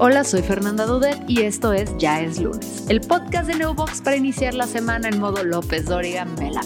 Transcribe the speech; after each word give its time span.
Hola, 0.00 0.24
soy 0.24 0.42
Fernanda 0.42 0.86
Dudet 0.86 1.18
y 1.28 1.42
esto 1.42 1.72
es 1.72 1.90
Ya 1.98 2.20
es 2.20 2.40
lunes, 2.40 2.86
el 2.88 3.00
podcast 3.00 3.48
de 3.48 3.56
Neobox 3.56 4.00
para 4.00 4.16
iniciar 4.16 4.54
la 4.54 4.66
semana 4.66 5.08
en 5.08 5.18
modo 5.18 5.42
López 5.42 5.86
Dóriga 5.86 6.24
Mela. 6.24 6.60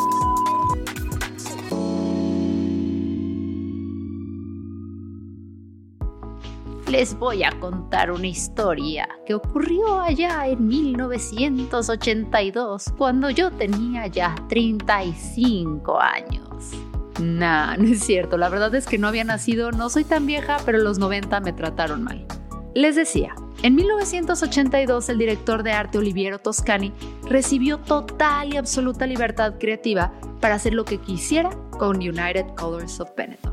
Les 6.93 7.19
voy 7.19 7.43
a 7.43 7.51
contar 7.59 8.13
una 8.13 8.27
historia 8.27 9.09
que 9.25 9.33
ocurrió 9.33 9.99
allá 9.99 10.47
en 10.47 10.69
1982, 10.69 12.93
cuando 12.99 13.31
yo 13.31 13.51
tenía 13.51 14.09
ya 14.09 14.35
35 14.51 15.99
años. 15.99 16.73
Nah, 17.19 17.79
no 17.79 17.85
es 17.85 18.01
cierto, 18.01 18.37
la 18.37 18.51
verdad 18.51 18.75
es 18.75 18.87
que 18.87 18.99
no 18.99 19.09
había 19.09 19.25
nacido, 19.25 19.73
no 19.73 19.89
soy 19.89 20.05
tan 20.05 20.27
vieja, 20.27 20.59
pero 20.67 20.81
los 20.81 20.99
90 20.99 21.41
me 21.41 21.55
trataron 21.55 22.03
mal. 22.03 22.27
Les 22.75 22.95
decía, 22.95 23.35
en 23.63 23.75
1982 23.75 25.09
el 25.09 25.17
director 25.17 25.63
de 25.63 25.73
arte 25.73 25.97
Oliviero 25.97 26.41
Toscani 26.41 26.93
recibió 27.27 27.79
total 27.79 28.53
y 28.53 28.59
absoluta 28.59 29.07
libertad 29.07 29.55
creativa 29.59 30.13
para 30.43 30.57
hacer 30.57 30.75
lo 30.75 30.85
que 30.85 30.99
quisiera 30.99 31.49
con 31.71 31.97
United 31.97 32.49
Colors 32.55 33.01
of 33.01 33.09
Benetton. 33.17 33.52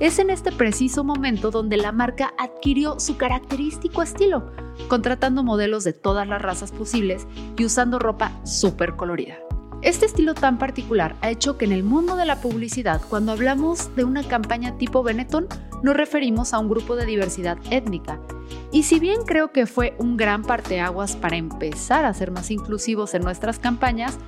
Es 0.00 0.18
en 0.18 0.30
este 0.30 0.50
preciso 0.50 1.04
momento 1.04 1.50
donde 1.50 1.76
la 1.76 1.92
marca 1.92 2.32
adquirió 2.38 2.98
su 2.98 3.18
característico 3.18 4.00
estilo, 4.00 4.50
contratando 4.88 5.44
modelos 5.44 5.84
de 5.84 5.92
todas 5.92 6.26
las 6.26 6.40
razas 6.40 6.72
posibles 6.72 7.26
y 7.58 7.66
usando 7.66 7.98
ropa 7.98 8.32
súper 8.46 8.96
colorida. 8.96 9.36
Este 9.82 10.06
estilo 10.06 10.32
tan 10.32 10.56
particular 10.56 11.16
ha 11.20 11.28
hecho 11.28 11.58
que 11.58 11.66
en 11.66 11.72
el 11.72 11.84
mundo 11.84 12.16
de 12.16 12.24
la 12.24 12.40
publicidad, 12.40 13.02
cuando 13.10 13.32
hablamos 13.32 13.94
de 13.94 14.04
una 14.04 14.22
campaña 14.22 14.78
tipo 14.78 15.02
Benetton, 15.02 15.48
nos 15.82 15.94
referimos 15.94 16.54
a 16.54 16.60
un 16.60 16.70
grupo 16.70 16.96
de 16.96 17.04
diversidad 17.04 17.58
étnica. 17.70 18.22
Y 18.72 18.84
si 18.84 19.00
bien 19.00 19.22
creo 19.26 19.52
que 19.52 19.66
fue 19.66 19.94
un 19.98 20.16
gran 20.16 20.44
parteaguas 20.44 21.14
para 21.14 21.36
empezar 21.36 22.06
a 22.06 22.14
ser 22.14 22.30
más 22.30 22.50
inclusivos 22.50 23.12
en 23.12 23.20
nuestras 23.20 23.58
campañas, 23.58 24.18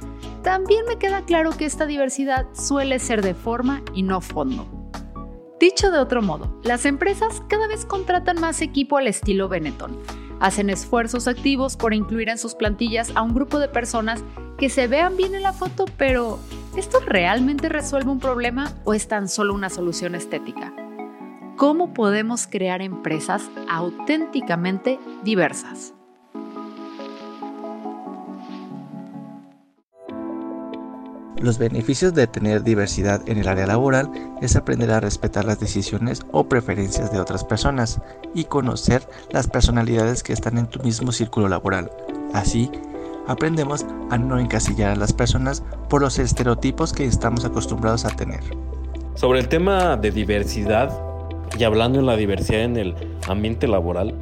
también 0.43 0.85
me 0.87 0.99
queda 0.99 1.23
claro 1.23 1.53
que 1.53 1.65
esta 1.65 1.87
diversidad 1.87 2.47
suele 2.53 2.99
ser 2.99 3.23
de 3.23 3.35
forma 3.35 3.81
y 3.95 4.03
no 4.03 4.21
fondo. 4.21 4.82
Dicho 5.63 5.93
de 5.93 5.99
otro 5.99 6.23
modo, 6.23 6.61
las 6.65 6.85
empresas 6.87 7.41
cada 7.47 7.69
vez 7.69 7.85
contratan 7.85 8.41
más 8.41 8.61
equipo 8.63 8.97
al 8.97 9.07
estilo 9.07 9.49
Benetton. 9.49 9.97
Hacen 10.41 10.71
esfuerzos 10.71 11.29
activos 11.29 11.77
por 11.77 11.95
incluir 11.95 12.31
en 12.31 12.39
sus 12.39 12.57
plantillas 12.57 13.13
a 13.15 13.23
un 13.23 13.33
grupo 13.33 13.61
de 13.61 13.69
personas 13.69 14.25
que 14.59 14.69
se 14.69 14.89
vean 14.89 15.17
bien 15.17 15.37
en 15.37 15.45
la 15.45 15.53
foto, 15.53 15.85
pero 15.97 16.41
¿esto 16.77 16.99
realmente 17.07 17.69
resuelve 17.69 18.11
un 18.11 18.19
problema 18.19 18.73
o 18.83 18.93
es 18.93 19.07
tan 19.07 19.29
solo 19.29 19.55
una 19.55 19.71
solución 19.71 20.17
estética? 20.17 20.75
¿Cómo 21.57 21.95
podemos 21.95 22.49
crear 22.49 22.83
empresas 22.83 23.49
auténticamente 23.69 24.99
diversas? 25.23 25.95
Los 31.43 31.59
beneficios 31.59 32.15
de 32.15 32.29
tener 32.29 32.63
diversidad 32.63 33.21
en 33.29 33.37
el 33.37 33.49
área 33.49 33.67
laboral 33.67 34.09
es 34.41 34.55
aprender 34.55 34.93
a 34.93 35.01
respetar 35.01 35.45
las 35.45 35.59
decisiones 35.59 36.23
o 36.31 36.45
preferencias 36.45 37.11
de 37.11 37.19
otras 37.19 37.43
personas 37.43 38.01
y 38.33 38.45
conocer 38.45 39.03
las 39.33 39.49
personalidades 39.49 40.23
que 40.23 40.33
están 40.33 40.57
en 40.57 40.69
tu 40.69 40.79
mismo 40.85 41.11
círculo 41.11 41.49
laboral. 41.49 41.91
Así, 42.33 42.71
aprendemos 43.27 43.85
a 44.11 44.19
no 44.19 44.39
encasillar 44.39 44.93
a 44.93 44.97
las 44.97 45.13
personas 45.13 45.65
por 45.89 46.01
los 46.03 46.21
estereotipos 46.21 46.93
que 46.93 47.07
estamos 47.07 47.45
acostumbrados 47.45 48.05
a 48.05 48.11
tener. 48.11 48.45
Sobre 49.17 49.41
el 49.41 49.49
tema 49.49 49.97
de 49.97 50.13
diversidad 50.13 50.97
y 51.59 51.65
hablando 51.65 51.99
en 51.99 52.07
la 52.07 52.15
diversidad 52.15 52.63
en 52.63 52.77
el 52.77 52.95
ambiente 53.27 53.67
laboral, 53.67 54.15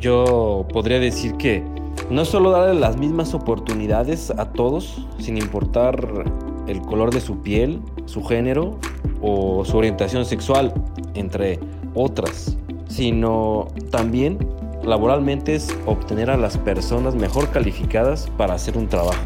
yo 0.00 0.66
podría 0.72 0.98
decir 0.98 1.36
que 1.36 1.62
no 2.10 2.24
solo 2.24 2.50
darle 2.50 2.80
las 2.80 2.96
mismas 2.96 3.32
oportunidades 3.32 4.30
a 4.30 4.46
todos, 4.46 5.06
sin 5.20 5.38
importar 5.38 6.24
el 6.66 6.80
color 6.82 7.12
de 7.12 7.20
su 7.20 7.40
piel, 7.40 7.80
su 8.06 8.24
género 8.24 8.78
o 9.20 9.64
su 9.64 9.76
orientación 9.76 10.24
sexual, 10.24 10.72
entre 11.14 11.58
otras, 11.94 12.56
sino 12.88 13.68
también 13.90 14.38
laboralmente 14.84 15.54
es 15.54 15.74
obtener 15.86 16.30
a 16.30 16.36
las 16.36 16.58
personas 16.58 17.14
mejor 17.14 17.50
calificadas 17.50 18.30
para 18.36 18.54
hacer 18.54 18.76
un 18.76 18.88
trabajo. 18.88 19.22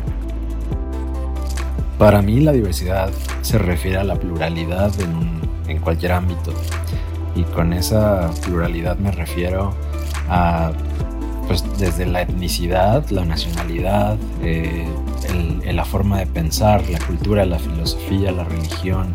Para 1.98 2.22
mí 2.22 2.40
la 2.40 2.52
diversidad 2.52 3.10
se 3.42 3.58
refiere 3.58 3.98
a 3.98 4.04
la 4.04 4.14
pluralidad 4.14 4.92
en, 5.00 5.28
cualquier 5.80 6.12
ámbito 6.12 6.52
y 7.34 7.42
con 7.42 7.74
esa 7.74 8.30
pluralidad 8.42 8.96
me 8.96 9.10
refiero 9.10 9.74
a 10.28 10.72
pues 11.46 11.62
desde 11.78 12.06
la 12.06 12.22
etnicidad, 12.22 13.08
la 13.10 13.24
nacionalidad, 13.24 14.16
eh, 14.42 14.86
la 15.78 15.84
forma 15.84 16.18
de 16.18 16.26
pensar, 16.26 16.88
la 16.90 16.98
cultura, 16.98 17.44
la 17.44 17.58
filosofía, 17.58 18.32
la 18.32 18.44
religión, 18.44 19.12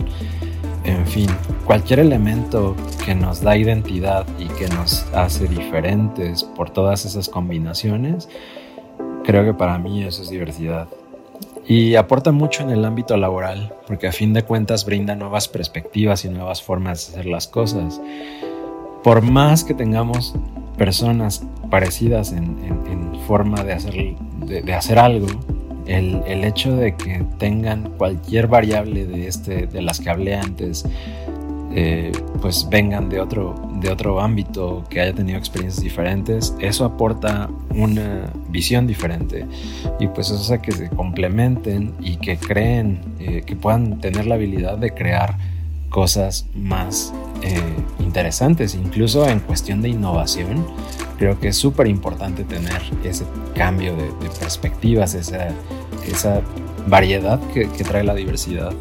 en 0.83 1.07
fin, 1.07 1.29
cualquier 1.65 1.99
elemento 1.99 2.75
que 3.05 3.15
nos 3.15 3.41
da 3.41 3.55
identidad 3.55 4.25
y 4.37 4.47
que 4.47 4.67
nos 4.67 5.05
hace 5.13 5.47
diferentes 5.47 6.43
por 6.43 6.69
todas 6.69 7.05
esas 7.05 7.29
combinaciones, 7.29 8.27
creo 9.23 9.45
que 9.45 9.53
para 9.53 9.77
mí 9.77 10.03
eso 10.03 10.21
es 10.21 10.29
diversidad. 10.29 10.87
Y 11.65 11.95
aporta 11.95 12.33
mucho 12.33 12.63
en 12.63 12.71
el 12.71 12.83
ámbito 12.83 13.15
laboral, 13.15 13.73
porque 13.87 14.07
a 14.07 14.11
fin 14.11 14.33
de 14.33 14.43
cuentas 14.43 14.85
brinda 14.85 15.15
nuevas 15.15 15.47
perspectivas 15.47 16.25
y 16.25 16.29
nuevas 16.29 16.61
formas 16.61 17.07
de 17.07 17.13
hacer 17.13 17.25
las 17.27 17.47
cosas. 17.47 18.01
Por 19.01 19.21
más 19.21 19.63
que 19.63 19.73
tengamos 19.73 20.35
personas 20.77 21.45
parecidas 21.69 22.33
en, 22.33 22.53
forma 23.25 23.63
de 23.63 23.71
hacer, 23.71 23.93
de 24.45 24.73
hacer 24.73 24.99
algo, 24.99 25.27
el, 25.87 26.43
hecho 26.43 26.75
de 26.75 26.95
que 26.95 27.23
tengan 27.37 27.91
cualquier 27.97 28.47
variable 28.47 29.05
de, 29.05 29.27
este, 29.27 29.67
de 29.67 29.81
las 29.81 29.99
que 29.99 30.09
hablé 30.09 30.35
antes, 30.35 30.85
eh, 31.75 32.11
pues 32.39 32.67
vengan 32.69 33.09
de 33.09 33.19
otro, 33.19 33.55
de 33.79 33.89
otro 33.89 34.21
ámbito, 34.21 34.83
que 34.89 35.01
haya 35.01 35.13
tenido 35.13 35.39
experiencias 35.39 35.83
diferentes, 35.83 36.55
eso 36.59 36.85
aporta 36.85 37.49
una 37.73 38.31
visión 38.49 38.85
diferente. 38.85 39.47
Y 39.99 40.07
pues 40.07 40.29
eso 40.29 40.39
hace 40.39 40.59
que 40.59 40.71
se 40.71 40.89
complementen 40.89 41.93
y 41.99 42.17
que 42.17 42.37
creen, 42.37 42.99
eh, 43.19 43.41
que 43.45 43.55
puedan 43.55 43.99
tener 43.99 44.27
la 44.27 44.35
habilidad 44.35 44.77
de 44.77 44.91
crear 44.91 45.35
cosas 45.93 46.47
más 46.55 47.13
eh, 47.43 47.61
interesantes, 47.99 48.73
incluso 48.73 49.29
en 49.29 49.39
cuestión 49.39 49.83
de 49.83 49.89
innovación. 49.89 50.65
Creo 51.19 51.39
que 51.39 51.49
es 51.49 51.55
súper 51.55 51.85
importante 51.85 52.43
tener 52.43 52.81
ese 53.03 53.25
cambio 53.53 53.95
de, 53.95 54.11
perspectivas, 54.39 55.13
esa, 55.13 56.41
variedad 56.87 57.39
que, 57.53 57.69
que 57.69 57.83
trae 57.83 58.03
la 58.03 58.15
diversidad. 58.15 58.73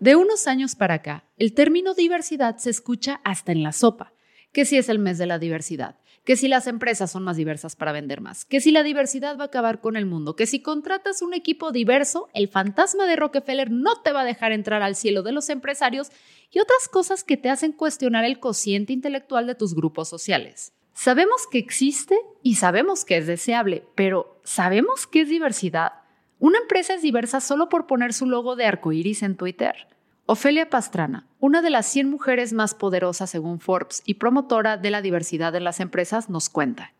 De 0.00 0.14
unos 0.16 0.46
años 0.46 0.76
para 0.76 0.94
acá, 0.94 1.24
el 1.38 1.54
término 1.54 1.94
diversidad 1.94 2.58
se 2.58 2.68
escucha 2.68 3.22
hasta 3.24 3.52
en 3.52 3.62
la 3.62 3.72
sopa, 3.72 4.12
que 4.52 4.66
si 4.66 4.76
es 4.76 4.90
el 4.90 4.98
mes 4.98 5.16
de 5.16 5.26
la 5.26 5.38
diversidad, 5.38 5.96
que 6.26 6.36
si 6.36 6.48
las 6.48 6.66
empresas 6.66 7.12
son 7.12 7.22
más 7.22 7.36
diversas 7.36 7.76
para 7.76 7.92
vender 7.92 8.20
más, 8.20 8.44
que 8.44 8.60
si 8.60 8.72
la 8.72 8.82
diversidad 8.82 9.38
va 9.38 9.44
a 9.44 9.46
acabar 9.46 9.80
con 9.80 9.96
el 9.96 10.06
mundo, 10.06 10.34
que 10.34 10.46
si 10.46 10.60
contratas 10.60 11.22
un 11.22 11.32
equipo 11.34 11.70
diverso, 11.70 12.28
el 12.34 12.48
fantasma 12.48 13.06
de 13.06 13.14
Rockefeller 13.14 13.70
no 13.70 14.02
te 14.02 14.10
va 14.10 14.22
a 14.22 14.24
dejar 14.24 14.50
entrar 14.50 14.82
al 14.82 14.96
cielo 14.96 15.22
de 15.22 15.30
los 15.30 15.48
empresarios 15.50 16.08
y 16.50 16.58
otras 16.58 16.88
cosas 16.90 17.22
que 17.22 17.36
te 17.36 17.48
hacen 17.48 17.70
cuestionar 17.70 18.24
el 18.24 18.40
cociente 18.40 18.92
intelectual 18.92 19.46
de 19.46 19.54
tus 19.54 19.76
grupos 19.76 20.08
sociales. 20.08 20.72
Sabemos 20.94 21.46
que 21.48 21.58
existe 21.58 22.18
y 22.42 22.56
sabemos 22.56 23.04
que 23.04 23.18
es 23.18 23.28
deseable, 23.28 23.84
pero 23.94 24.40
¿sabemos 24.42 25.06
qué 25.06 25.20
es 25.20 25.28
diversidad? 25.28 25.92
Una 26.40 26.58
empresa 26.58 26.94
es 26.94 27.02
diversa 27.02 27.40
solo 27.40 27.68
por 27.68 27.86
poner 27.86 28.12
su 28.12 28.26
logo 28.26 28.56
de 28.56 28.66
arcoíris 28.66 29.22
en 29.22 29.36
Twitter. 29.36 29.95
Ofelia 30.28 30.68
Pastrana, 30.68 31.28
una 31.38 31.62
de 31.62 31.70
las 31.70 31.86
100 31.86 32.10
mujeres 32.10 32.52
más 32.52 32.74
poderosas 32.74 33.30
según 33.30 33.60
Forbes 33.60 34.02
y 34.04 34.14
promotora 34.14 34.76
de 34.76 34.90
la 34.90 35.00
diversidad 35.00 35.54
en 35.54 35.62
las 35.62 35.78
empresas, 35.78 36.28
nos 36.28 36.48
cuenta. 36.48 36.92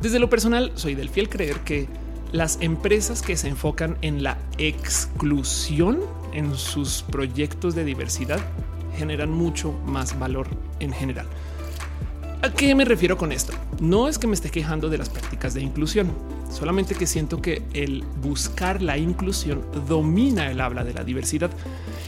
Desde 0.00 0.18
lo 0.18 0.30
personal, 0.30 0.72
soy 0.74 0.94
del 0.94 1.10
fiel 1.10 1.28
creer 1.28 1.60
que 1.60 1.86
las 2.32 2.62
empresas 2.62 3.20
que 3.20 3.36
se 3.36 3.48
enfocan 3.48 3.98
en 4.00 4.22
la 4.22 4.38
exclusión 4.56 6.00
en 6.32 6.56
sus 6.56 7.02
proyectos 7.02 7.74
de 7.74 7.84
diversidad 7.84 8.40
generan 8.96 9.30
mucho 9.30 9.72
más 9.84 10.18
valor 10.18 10.48
en 10.80 10.94
general. 10.94 11.26
¿A 12.40 12.50
qué 12.54 12.74
me 12.74 12.86
refiero 12.86 13.18
con 13.18 13.32
esto? 13.32 13.52
No 13.80 14.08
es 14.08 14.18
que 14.18 14.26
me 14.26 14.34
esté 14.34 14.50
quejando 14.50 14.88
de 14.88 14.96
las 14.96 15.10
prácticas 15.10 15.52
de 15.52 15.60
inclusión 15.60 16.10
solamente 16.50 16.94
que 16.94 17.06
siento 17.06 17.40
que 17.42 17.62
el 17.72 18.04
buscar 18.22 18.82
la 18.82 18.96
inclusión 18.98 19.64
domina 19.86 20.50
el 20.50 20.60
habla 20.60 20.84
de 20.84 20.94
la 20.94 21.04
diversidad 21.04 21.50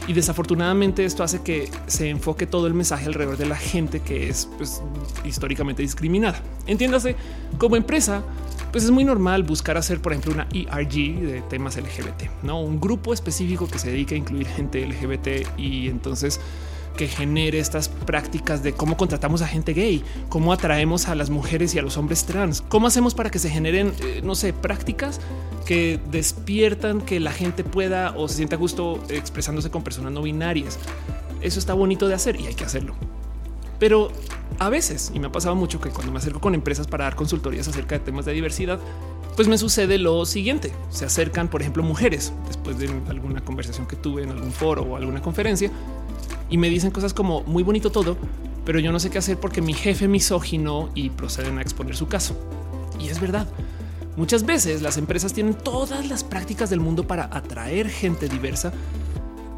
y 0.07 0.13
desafortunadamente 0.13 1.05
esto 1.05 1.23
hace 1.23 1.41
que 1.41 1.69
se 1.87 2.09
enfoque 2.09 2.47
todo 2.47 2.67
el 2.67 2.73
mensaje 2.73 3.05
alrededor 3.05 3.37
de 3.37 3.45
la 3.45 3.55
gente 3.55 3.99
que 3.99 4.29
es 4.29 4.49
pues, 4.57 4.81
históricamente 5.23 5.81
discriminada. 5.81 6.41
Entiéndase, 6.65 7.15
como 7.57 7.75
empresa, 7.75 8.23
pues 8.71 8.83
es 8.83 8.91
muy 8.91 9.03
normal 9.03 9.43
buscar 9.43 9.77
hacer, 9.77 10.01
por 10.01 10.13
ejemplo, 10.13 10.33
una 10.33 10.47
ERG 10.53 11.19
de 11.19 11.43
temas 11.49 11.77
LGBT, 11.77 12.43
no 12.43 12.61
un 12.61 12.79
grupo 12.79 13.13
específico 13.13 13.67
que 13.67 13.79
se 13.79 13.91
dedica 13.91 14.15
a 14.15 14.17
incluir 14.17 14.47
gente 14.47 14.85
LGBT 14.85 15.57
y 15.57 15.87
entonces 15.87 16.39
que 16.95 17.07
genere 17.07 17.59
estas 17.59 17.89
prácticas 17.89 18.63
de 18.63 18.73
cómo 18.73 18.97
contratamos 18.97 19.41
a 19.41 19.47
gente 19.47 19.73
gay, 19.73 20.03
cómo 20.29 20.53
atraemos 20.53 21.07
a 21.07 21.15
las 21.15 21.29
mujeres 21.29 21.73
y 21.75 21.79
a 21.79 21.81
los 21.81 21.97
hombres 21.97 22.25
trans, 22.25 22.61
cómo 22.61 22.87
hacemos 22.87 23.15
para 23.15 23.29
que 23.29 23.39
se 23.39 23.49
generen, 23.49 23.93
eh, 24.01 24.21
no 24.23 24.35
sé, 24.35 24.53
prácticas 24.53 25.19
que 25.65 25.99
despiertan 26.11 27.01
que 27.01 27.19
la 27.19 27.31
gente 27.31 27.63
pueda 27.63 28.13
o 28.17 28.27
se 28.27 28.35
sienta 28.35 28.55
gusto 28.55 29.01
expresándose 29.09 29.69
con 29.69 29.83
personas 29.83 30.11
no 30.11 30.21
binarias. 30.21 30.79
Eso 31.41 31.59
está 31.59 31.73
bonito 31.73 32.07
de 32.07 32.13
hacer 32.13 32.39
y 32.39 32.47
hay 32.47 32.55
que 32.55 32.65
hacerlo. 32.65 32.95
Pero 33.79 34.11
a 34.59 34.69
veces, 34.69 35.11
y 35.13 35.19
me 35.19 35.27
ha 35.27 35.31
pasado 35.31 35.55
mucho 35.55 35.81
que 35.81 35.89
cuando 35.89 36.11
me 36.11 36.19
acerco 36.19 36.39
con 36.39 36.53
empresas 36.53 36.85
para 36.85 37.05
dar 37.05 37.15
consultorías 37.15 37.67
acerca 37.67 37.97
de 37.97 38.05
temas 38.05 38.25
de 38.25 38.33
diversidad, 38.33 38.79
pues 39.35 39.47
me 39.47 39.57
sucede 39.57 39.97
lo 39.97 40.25
siguiente. 40.25 40.71
Se 40.89 41.05
acercan, 41.05 41.47
por 41.47 41.61
ejemplo, 41.61 41.81
mujeres 41.81 42.31
después 42.47 42.77
de 42.77 42.89
alguna 43.09 43.43
conversación 43.43 43.87
que 43.87 43.95
tuve 43.95 44.23
en 44.23 44.29
algún 44.29 44.51
foro 44.51 44.83
o 44.83 44.97
alguna 44.97 45.21
conferencia 45.21 45.71
y 46.51 46.57
me 46.57 46.69
dicen 46.69 46.91
cosas 46.91 47.13
como 47.13 47.41
muy 47.43 47.63
bonito 47.63 47.91
todo, 47.91 48.17
pero 48.65 48.79
yo 48.79 48.91
no 48.91 48.99
sé 48.99 49.09
qué 49.09 49.17
hacer 49.17 49.39
porque 49.39 49.61
mi 49.61 49.73
jefe 49.73 50.07
misógino 50.07 50.89
y 50.93 51.09
proceden 51.09 51.57
a 51.57 51.61
exponer 51.61 51.95
su 51.95 52.07
caso. 52.07 52.35
Y 52.99 53.07
es 53.07 53.19
verdad. 53.19 53.47
Muchas 54.17 54.45
veces 54.45 54.81
las 54.81 54.97
empresas 54.97 55.33
tienen 55.33 55.53
todas 55.53 56.07
las 56.07 56.25
prácticas 56.25 56.69
del 56.69 56.81
mundo 56.81 57.07
para 57.07 57.29
atraer 57.31 57.89
gente 57.89 58.27
diversa, 58.27 58.73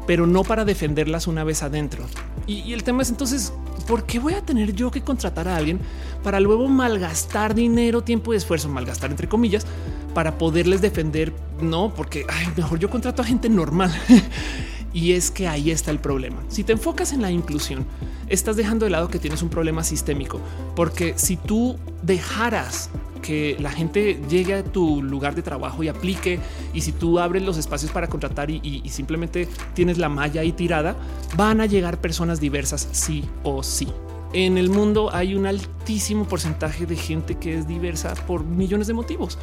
pero 0.06 0.28
no 0.28 0.44
para 0.44 0.64
defenderlas 0.64 1.26
una 1.26 1.42
vez 1.42 1.64
adentro. 1.64 2.04
Y, 2.46 2.72
el 2.72 2.84
tema 2.84 3.02
es 3.02 3.10
entonces, 3.10 3.52
¿por 3.88 4.04
qué 4.04 4.20
voy 4.20 4.34
a 4.34 4.42
tener 4.42 4.72
yo 4.74 4.92
que 4.92 5.02
contratar 5.02 5.48
a 5.48 5.56
alguien 5.56 5.80
para 6.22 6.38
luego 6.38 6.68
malgastar 6.68 7.54
dinero, 7.54 8.04
tiempo 8.04 8.32
y 8.32 8.36
esfuerzo, 8.36 8.68
malgastar 8.68 9.10
entre 9.10 9.28
comillas, 9.28 9.66
para 10.14 10.38
poderles 10.38 10.80
defender? 10.80 11.32
No, 11.60 11.92
porque 11.92 12.24
mejor 12.56 12.78
yo 12.78 12.88
contrato 12.88 13.22
a 13.22 13.24
gente 13.24 13.48
normal. 13.48 13.92
Y 14.94 15.12
es 15.12 15.30
que 15.30 15.48
ahí 15.48 15.70
está 15.72 15.90
el 15.90 15.98
problema. 15.98 16.42
Si 16.48 16.64
te 16.64 16.72
enfocas 16.72 17.12
en 17.12 17.20
la 17.20 17.30
inclusión, 17.30 17.84
estás 18.28 18.56
dejando 18.56 18.86
de 18.86 18.90
lado 18.90 19.08
que 19.08 19.18
tienes 19.18 19.42
un 19.42 19.50
problema 19.50 19.82
sistémico, 19.82 20.40
porque 20.76 21.14
si 21.16 21.36
tú 21.36 21.76
dejaras 22.02 22.90
que 23.20 23.56
la 23.58 23.70
gente 23.70 24.20
llegue 24.28 24.54
a 24.54 24.62
tu 24.62 25.02
lugar 25.02 25.34
de 25.34 25.42
trabajo 25.42 25.82
y 25.82 25.88
aplique, 25.88 26.38
y 26.74 26.82
si 26.82 26.92
tú 26.92 27.18
abres 27.18 27.42
los 27.42 27.56
espacios 27.56 27.90
para 27.90 28.06
contratar 28.06 28.50
y, 28.50 28.82
simplemente 28.88 29.48
tienes 29.74 29.98
la 29.98 30.08
malla 30.08 30.42
ahí 30.42 30.52
tirada, 30.52 30.94
van 31.36 31.60
a 31.60 31.66
llegar 31.66 32.00
personas 32.00 32.38
diversas 32.38 32.86
sí 32.92 33.24
o 33.42 33.62
sí. 33.62 33.88
En 34.32 34.58
el 34.58 34.68
mundo 34.68 35.10
hay 35.12 35.34
un 35.34 35.46
altísimo 35.46 36.26
porcentaje 36.26 36.86
de 36.86 36.96
gente 36.96 37.36
que 37.36 37.56
es 37.56 37.66
diversa 37.66 38.14
por 38.26 38.44
millones 38.44 38.88
de 38.88 38.92
motivos. 38.92 39.38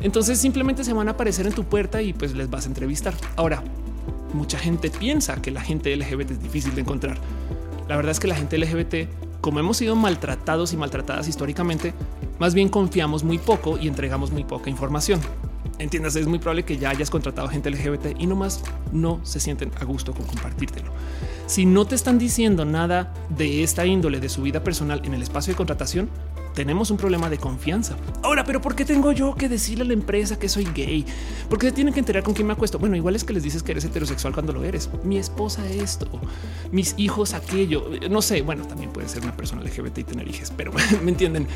Entonces 0.00 0.38
simplemente 0.38 0.84
se 0.84 0.92
van 0.92 1.08
a 1.08 1.12
aparecer 1.12 1.46
en 1.46 1.54
tu 1.54 1.64
puerta 1.64 2.02
y 2.02 2.12
pues 2.12 2.34
les 2.34 2.50
vas 2.50 2.66
a 2.66 2.68
entrevistar. 2.68 3.14
Ahora, 3.36 3.62
mucha 4.32 4.58
gente 4.58 4.90
piensa 4.90 5.40
que 5.40 5.50
la 5.50 5.60
gente 5.60 5.94
LGBT 5.96 6.32
es 6.32 6.42
difícil 6.42 6.74
de 6.74 6.82
encontrar. 6.82 7.18
La 7.88 7.96
verdad 7.96 8.12
es 8.12 8.20
que 8.20 8.26
la 8.26 8.34
gente 8.34 8.58
LGBT, 8.58 9.40
como 9.40 9.60
hemos 9.60 9.76
sido 9.76 9.94
maltratados 9.96 10.72
y 10.72 10.76
maltratadas 10.76 11.28
históricamente, 11.28 11.94
más 12.38 12.54
bien 12.54 12.68
confiamos 12.68 13.24
muy 13.24 13.38
poco 13.38 13.78
y 13.78 13.88
entregamos 13.88 14.30
muy 14.30 14.44
poca 14.44 14.70
información. 14.70 15.20
Entiendas, 15.78 16.16
es 16.16 16.26
muy 16.26 16.38
probable 16.38 16.64
que 16.64 16.78
ya 16.78 16.90
hayas 16.90 17.10
contratado 17.10 17.48
gente 17.48 17.70
LGBT 17.70 18.18
y 18.18 18.26
nomás 18.26 18.62
no 18.92 19.20
se 19.24 19.40
sienten 19.40 19.70
a 19.78 19.84
gusto 19.84 20.12
con 20.14 20.24
compartírtelo. 20.24 20.90
Si 21.46 21.66
no 21.66 21.84
te 21.84 21.94
están 21.94 22.18
diciendo 22.18 22.64
nada 22.64 23.12
de 23.28 23.62
esta 23.62 23.86
índole 23.86 24.18
de 24.18 24.28
su 24.28 24.42
vida 24.42 24.64
personal 24.64 25.02
en 25.04 25.14
el 25.14 25.22
espacio 25.22 25.52
de 25.52 25.56
contratación, 25.56 26.08
tenemos 26.56 26.90
un 26.90 26.96
problema 26.96 27.28
de 27.28 27.36
confianza. 27.36 27.96
Ahora, 28.22 28.42
pero 28.42 28.62
¿por 28.62 28.74
qué 28.74 28.86
tengo 28.86 29.12
yo 29.12 29.34
que 29.34 29.46
decirle 29.46 29.84
a 29.84 29.86
la 29.88 29.92
empresa 29.92 30.38
que 30.38 30.48
soy 30.48 30.64
gay? 30.64 31.04
Porque 31.50 31.66
se 31.66 31.72
tienen 31.72 31.92
que 31.92 32.00
enterar 32.00 32.22
con 32.22 32.32
quién 32.32 32.46
me 32.46 32.54
acuesto. 32.54 32.78
Bueno, 32.78 32.96
igual 32.96 33.14
es 33.14 33.24
que 33.24 33.34
les 33.34 33.42
dices 33.42 33.62
que 33.62 33.72
eres 33.72 33.84
heterosexual 33.84 34.32
cuando 34.32 34.54
lo 34.54 34.64
eres. 34.64 34.88
Mi 35.04 35.18
esposa 35.18 35.68
esto, 35.68 36.08
mis 36.72 36.94
hijos 36.96 37.34
aquello. 37.34 37.90
No 38.10 38.22
sé, 38.22 38.40
bueno, 38.40 38.64
también 38.64 38.90
puede 38.90 39.06
ser 39.06 39.22
una 39.22 39.36
persona 39.36 39.62
LGBT 39.62 39.98
y 39.98 40.04
tener 40.04 40.26
hijos, 40.26 40.50
pero 40.56 40.72
me 41.04 41.10
entienden. 41.10 41.46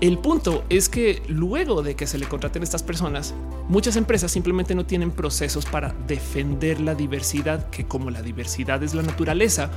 El 0.00 0.18
punto 0.18 0.64
es 0.68 0.88
que 0.88 1.22
luego 1.28 1.84
de 1.84 1.94
que 1.94 2.08
se 2.08 2.18
le 2.18 2.26
contraten 2.26 2.64
estas 2.64 2.82
personas, 2.82 3.34
muchas 3.68 3.94
empresas 3.94 4.32
simplemente 4.32 4.74
no 4.74 4.84
tienen 4.84 5.12
procesos 5.12 5.66
para 5.66 5.94
defender 6.08 6.80
la 6.80 6.96
diversidad, 6.96 7.70
que 7.70 7.84
como 7.84 8.10
la 8.10 8.22
diversidad 8.22 8.82
es 8.82 8.92
la 8.92 9.02
naturaleza, 9.02 9.70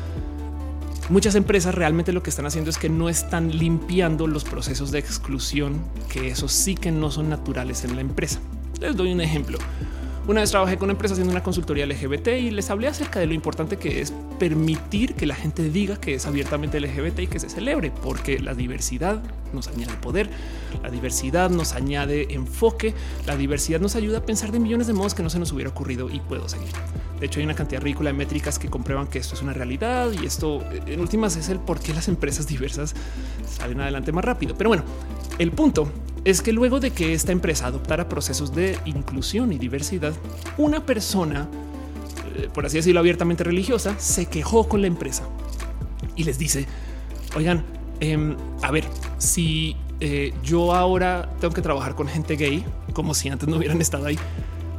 muchas 1.09 1.35
empresas 1.35 1.75
realmente 1.75 2.13
lo 2.13 2.23
que 2.23 2.29
están 2.29 2.45
haciendo 2.45 2.69
es 2.69 2.77
que 2.77 2.89
no 2.89 3.09
están 3.09 3.57
limpiando 3.57 4.27
los 4.27 4.43
procesos 4.43 4.91
de 4.91 4.99
exclusión, 4.99 5.83
que 6.09 6.29
eso 6.29 6.47
sí 6.47 6.75
que 6.75 6.91
no 6.91 7.11
son 7.11 7.29
naturales 7.29 7.83
en 7.83 7.95
la 7.95 8.01
empresa. 8.01 8.39
Les 8.79 8.95
doy 8.95 9.11
un 9.11 9.21
ejemplo. 9.21 9.57
Una 10.27 10.41
vez 10.41 10.49
trabajé 10.49 10.77
con 10.77 10.87
una 10.87 10.93
empresa 10.93 11.13
haciendo 11.13 11.31
una 11.31 11.43
consultoría 11.43 11.85
LGBT 11.85 12.29
y 12.29 12.49
les 12.49 12.71
hablé 12.71 12.87
acerca 12.87 13.19
de 13.19 13.27
lo 13.27 13.35
importante 13.35 13.77
que 13.77 14.01
es 14.01 14.11
permitir 14.39 15.13
que 15.13 15.27
la 15.27 15.35
gente 15.35 15.69
diga 15.69 15.97
que 15.97 16.15
es 16.15 16.25
abiertamente 16.25 16.79
LGBT 16.79 17.19
y 17.19 17.27
que 17.27 17.39
se 17.39 17.47
celebre, 17.47 17.91
porque 17.91 18.39
la 18.39 18.55
diversidad 18.55 19.21
nos 19.53 19.67
añade 19.67 19.93
poder, 20.01 20.31
la 20.81 20.89
diversidad 20.89 21.51
nos 21.51 21.73
añade 21.73 22.33
enfoque, 22.33 22.95
la 23.27 23.37
diversidad 23.37 23.79
nos 23.79 23.95
ayuda 23.95 24.17
a 24.17 24.25
pensar 24.25 24.51
de 24.51 24.59
millones 24.59 24.87
de 24.87 24.93
modos 24.93 25.13
que 25.13 25.21
no 25.21 25.29
se 25.29 25.37
nos 25.37 25.51
hubiera 25.51 25.69
ocurrido 25.69 26.09
y 26.09 26.19
puedo 26.21 26.49
seguir. 26.49 26.73
De 27.19 27.27
hecho, 27.27 27.39
hay 27.39 27.45
una 27.45 27.55
cantidad 27.55 27.81
ridícula 27.81 28.09
de 28.09 28.17
métricas 28.17 28.57
que 28.57 28.67
comprueban 28.67 29.05
que 29.05 29.19
esto 29.19 29.35
es 29.35 29.43
una 29.43 29.53
realidad 29.53 30.11
y 30.11 30.25
esto 30.25 30.63
en 30.87 31.01
últimas 31.01 31.35
es 31.37 31.49
el 31.49 31.59
por 31.59 31.79
qué 31.79 31.93
las 31.93 32.07
empresas 32.07 32.47
diversas 32.47 32.95
salen 33.47 33.79
adelante 33.79 34.11
más 34.11 34.25
rápido. 34.25 34.55
Pero 34.57 34.71
bueno, 34.71 34.83
el 35.37 35.51
punto 35.51 35.87
es 36.25 36.41
que 36.41 36.51
luego 36.51 36.79
de 36.79 36.91
que 36.91 37.13
esta 37.13 37.31
empresa 37.31 37.67
adoptara 37.67 38.09
procesos 38.09 38.53
de 38.53 38.77
inclusión 38.85 39.53
y 39.53 39.59
diversidad, 39.59 40.13
una 40.57 40.83
persona, 40.83 41.47
eh, 42.35 42.49
por 42.51 42.65
así 42.65 42.77
decirlo, 42.77 42.99
abiertamente 42.99 43.43
religiosa, 43.43 43.97
se 43.99 44.25
quejó 44.25 44.67
con 44.67 44.81
la 44.81 44.87
empresa 44.87 45.23
y 46.15 46.23
les 46.23 46.39
dice, 46.39 46.65
oigan, 47.35 47.63
em, 47.99 48.35
a 48.63 48.71
ver, 48.71 48.85
si 49.19 49.75
eh, 49.99 50.33
yo 50.43 50.73
ahora 50.73 51.29
tengo 51.39 51.53
que 51.53 51.61
trabajar 51.61 51.93
con 51.93 52.07
gente 52.07 52.35
gay, 52.35 52.65
como 52.93 53.13
si 53.13 53.29
antes 53.29 53.47
no 53.47 53.57
hubieran 53.57 53.79
estado 53.79 54.07
ahí, 54.07 54.17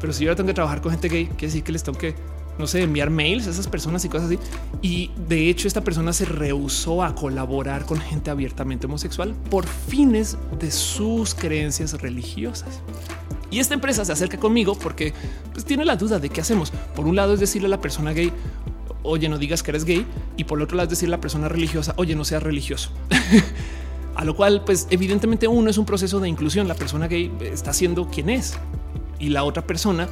pero 0.00 0.12
si 0.12 0.25
yo 0.25 0.31
ahora 0.31 0.37
tengo 0.37 0.49
que 0.49 0.54
trabajar 0.54 0.81
con 0.81 0.90
gente 0.90 1.08
gay, 1.08 1.26
quiere 1.26 1.46
decir 1.46 1.62
que 1.62 1.72
les 1.72 1.84
tengo 1.84 1.96
que 1.96 2.16
no 2.58 2.66
sé, 2.66 2.82
enviar 2.82 3.10
mails 3.10 3.46
a 3.46 3.50
esas 3.50 3.66
personas 3.68 4.04
y 4.04 4.08
cosas 4.08 4.28
así. 4.28 4.38
Y 4.82 5.10
de 5.28 5.48
hecho 5.50 5.68
esta 5.68 5.82
persona 5.82 6.12
se 6.12 6.24
rehusó 6.24 7.02
a 7.02 7.14
colaborar 7.14 7.84
con 7.84 8.00
gente 8.00 8.30
abiertamente 8.30 8.86
homosexual 8.86 9.34
por 9.50 9.66
fines 9.66 10.36
de 10.58 10.70
sus 10.70 11.34
creencias 11.34 12.00
religiosas. 12.00 12.80
Y 13.50 13.60
esta 13.60 13.74
empresa 13.74 14.04
se 14.04 14.12
acerca 14.12 14.38
conmigo 14.38 14.76
porque 14.76 15.12
pues, 15.52 15.64
tiene 15.64 15.84
la 15.84 15.96
duda 15.96 16.18
de 16.18 16.28
qué 16.30 16.40
hacemos. 16.40 16.72
Por 16.94 17.06
un 17.06 17.16
lado 17.16 17.34
es 17.34 17.40
decirle 17.40 17.66
a 17.66 17.70
la 17.70 17.80
persona 17.80 18.12
gay, 18.12 18.32
oye, 19.02 19.28
no 19.28 19.38
digas 19.38 19.62
que 19.62 19.70
eres 19.70 19.84
gay. 19.84 20.06
Y 20.36 20.44
por 20.44 20.58
el 20.58 20.64
otro 20.64 20.76
lado 20.76 20.86
es 20.86 20.90
decirle 20.90 21.14
a 21.14 21.18
la 21.18 21.20
persona 21.20 21.48
religiosa, 21.48 21.94
oye, 21.96 22.14
no 22.16 22.25
seas 22.25 22.42
religioso. 22.42 22.90
a 24.16 24.25
lo 24.25 24.34
cual, 24.34 24.64
pues 24.64 24.88
evidentemente 24.90 25.46
uno 25.46 25.70
es 25.70 25.78
un 25.78 25.86
proceso 25.86 26.20
de 26.20 26.28
inclusión. 26.28 26.66
La 26.66 26.75
persona 26.75 27.06
gay 27.06 27.30
está 27.40 27.72
siendo 27.72 28.08
quien 28.08 28.30
es 28.30 28.58
y 29.18 29.28
la 29.28 29.44
otra 29.44 29.66
persona 29.66 30.08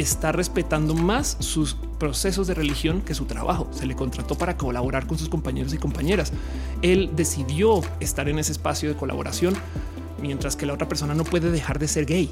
está 0.00 0.30
respetando 0.30 0.94
más 0.94 1.36
sus 1.40 1.76
procesos 1.98 2.46
de 2.46 2.54
religión 2.54 3.02
que 3.02 3.14
su 3.14 3.24
trabajo. 3.24 3.68
Se 3.72 3.84
le 3.84 3.96
contrató 3.96 4.36
para 4.36 4.56
colaborar 4.56 5.06
con 5.06 5.18
sus 5.18 5.28
compañeros 5.28 5.74
y 5.74 5.78
compañeras. 5.78 6.32
Él 6.82 7.10
decidió 7.16 7.80
estar 7.98 8.28
en 8.28 8.38
ese 8.38 8.52
espacio 8.52 8.88
de 8.88 8.94
colaboración, 8.94 9.54
mientras 10.22 10.54
que 10.54 10.66
la 10.66 10.74
otra 10.74 10.88
persona 10.88 11.14
no 11.14 11.24
puede 11.24 11.50
dejar 11.50 11.80
de 11.80 11.88
ser 11.88 12.06
gay. 12.06 12.30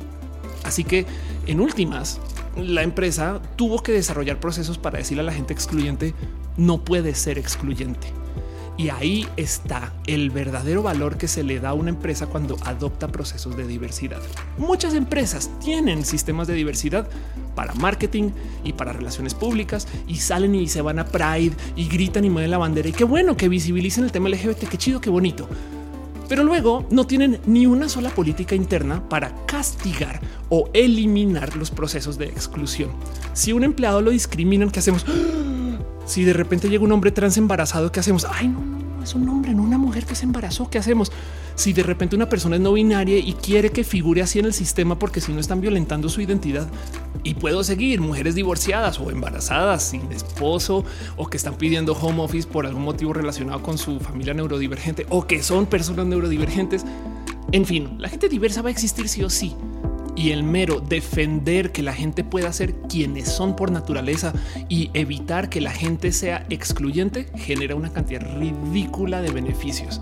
Así 0.62 0.84
que, 0.84 1.06
en 1.46 1.60
últimas, 1.60 2.20
la 2.56 2.82
empresa 2.82 3.40
tuvo 3.56 3.82
que 3.82 3.92
desarrollar 3.92 4.38
procesos 4.38 4.78
para 4.78 4.98
decirle 4.98 5.22
a 5.22 5.26
la 5.26 5.32
gente 5.32 5.52
excluyente, 5.52 6.14
no 6.56 6.84
puede 6.84 7.14
ser 7.14 7.38
excluyente. 7.38 8.12
Y 8.78 8.90
ahí 8.90 9.26
está 9.36 9.92
el 10.06 10.30
verdadero 10.30 10.82
valor 10.82 11.16
que 11.16 11.28
se 11.28 11.42
le 11.42 11.60
da 11.60 11.70
a 11.70 11.74
una 11.74 11.88
empresa 11.88 12.26
cuando 12.26 12.56
adopta 12.64 13.08
procesos 13.08 13.56
de 13.56 13.66
diversidad. 13.66 14.20
Muchas 14.58 14.94
empresas 14.94 15.50
tienen 15.60 16.04
sistemas 16.04 16.46
de 16.46 16.54
diversidad 16.54 17.08
para 17.54 17.74
marketing 17.74 18.30
y 18.64 18.74
para 18.74 18.92
relaciones 18.92 19.32
públicas 19.32 19.88
y 20.06 20.16
salen 20.16 20.54
y 20.54 20.68
se 20.68 20.82
van 20.82 20.98
a 20.98 21.06
Pride 21.06 21.56
y 21.74 21.88
gritan 21.88 22.26
y 22.26 22.30
mueven 22.30 22.50
la 22.50 22.58
bandera. 22.58 22.88
Y 22.88 22.92
qué 22.92 23.04
bueno 23.04 23.36
que 23.36 23.48
visibilicen 23.48 24.04
el 24.04 24.12
tema 24.12 24.28
LGBT, 24.28 24.68
qué 24.68 24.76
chido, 24.76 25.00
qué 25.00 25.08
bonito. 25.08 25.48
Pero 26.28 26.44
luego 26.44 26.86
no 26.90 27.06
tienen 27.06 27.40
ni 27.46 27.66
una 27.66 27.88
sola 27.88 28.10
política 28.10 28.54
interna 28.54 29.08
para 29.08 29.32
castigar 29.46 30.20
o 30.48 30.68
eliminar 30.74 31.56
los 31.56 31.70
procesos 31.70 32.18
de 32.18 32.26
exclusión. 32.26 32.90
Si 33.32 33.52
un 33.52 33.64
empleado 33.64 34.02
lo 34.02 34.10
discriminan, 34.10 34.70
¿qué 34.70 34.80
hacemos? 34.80 35.06
Si 36.06 36.24
de 36.24 36.32
repente 36.32 36.68
llega 36.68 36.84
un 36.84 36.92
hombre 36.92 37.10
trans 37.10 37.36
embarazado, 37.36 37.90
¿qué 37.90 37.98
hacemos? 37.98 38.24
Ay, 38.30 38.46
no, 38.46 38.60
no, 38.60 39.02
es 39.02 39.14
un 39.14 39.28
hombre, 39.28 39.52
no 39.52 39.62
una 39.62 39.76
mujer 39.76 40.06
que 40.06 40.14
se 40.14 40.24
embarazó. 40.24 40.70
¿Qué 40.70 40.78
hacemos? 40.78 41.10
Si 41.56 41.72
de 41.72 41.82
repente 41.82 42.14
una 42.14 42.28
persona 42.28 42.56
es 42.56 42.62
no 42.62 42.74
binaria 42.74 43.18
y 43.18 43.32
quiere 43.32 43.70
que 43.70 43.82
figure 43.82 44.22
así 44.22 44.38
en 44.38 44.44
el 44.44 44.54
sistema 44.54 44.98
porque 44.98 45.20
si 45.20 45.32
no 45.32 45.40
están 45.40 45.60
violentando 45.60 46.08
su 46.08 46.20
identidad 46.20 46.68
y 47.24 47.34
puedo 47.34 47.64
seguir 47.64 48.00
mujeres 48.00 48.36
divorciadas 48.36 49.00
o 49.00 49.10
embarazadas 49.10 49.82
sin 49.82 50.12
esposo 50.12 50.84
o 51.16 51.26
que 51.26 51.38
están 51.38 51.56
pidiendo 51.56 51.92
home 51.94 52.22
office 52.22 52.46
por 52.46 52.66
algún 52.66 52.84
motivo 52.84 53.12
relacionado 53.12 53.62
con 53.62 53.76
su 53.76 53.98
familia 53.98 54.32
neurodivergente 54.32 55.06
o 55.08 55.26
que 55.26 55.42
son 55.42 55.66
personas 55.66 56.06
neurodivergentes 56.06 56.84
En 57.52 57.64
fin, 57.64 57.96
la 57.98 58.08
gente 58.08 58.28
diversa 58.28 58.62
va 58.62 58.68
a 58.68 58.72
existir 58.72 59.08
sí 59.08 59.22
o 59.24 59.30
sí. 59.30 59.54
Y 60.16 60.30
el 60.30 60.42
mero 60.42 60.80
defender 60.80 61.72
que 61.72 61.82
la 61.82 61.92
gente 61.92 62.24
pueda 62.24 62.52
ser 62.52 62.74
quienes 62.88 63.28
son 63.30 63.54
por 63.54 63.70
naturaleza 63.70 64.32
y 64.68 64.90
evitar 64.94 65.50
que 65.50 65.60
la 65.60 65.70
gente 65.70 66.10
sea 66.10 66.46
excluyente 66.48 67.26
genera 67.36 67.74
una 67.74 67.92
cantidad 67.92 68.22
ridícula 68.38 69.20
de 69.20 69.30
beneficios 69.30 70.00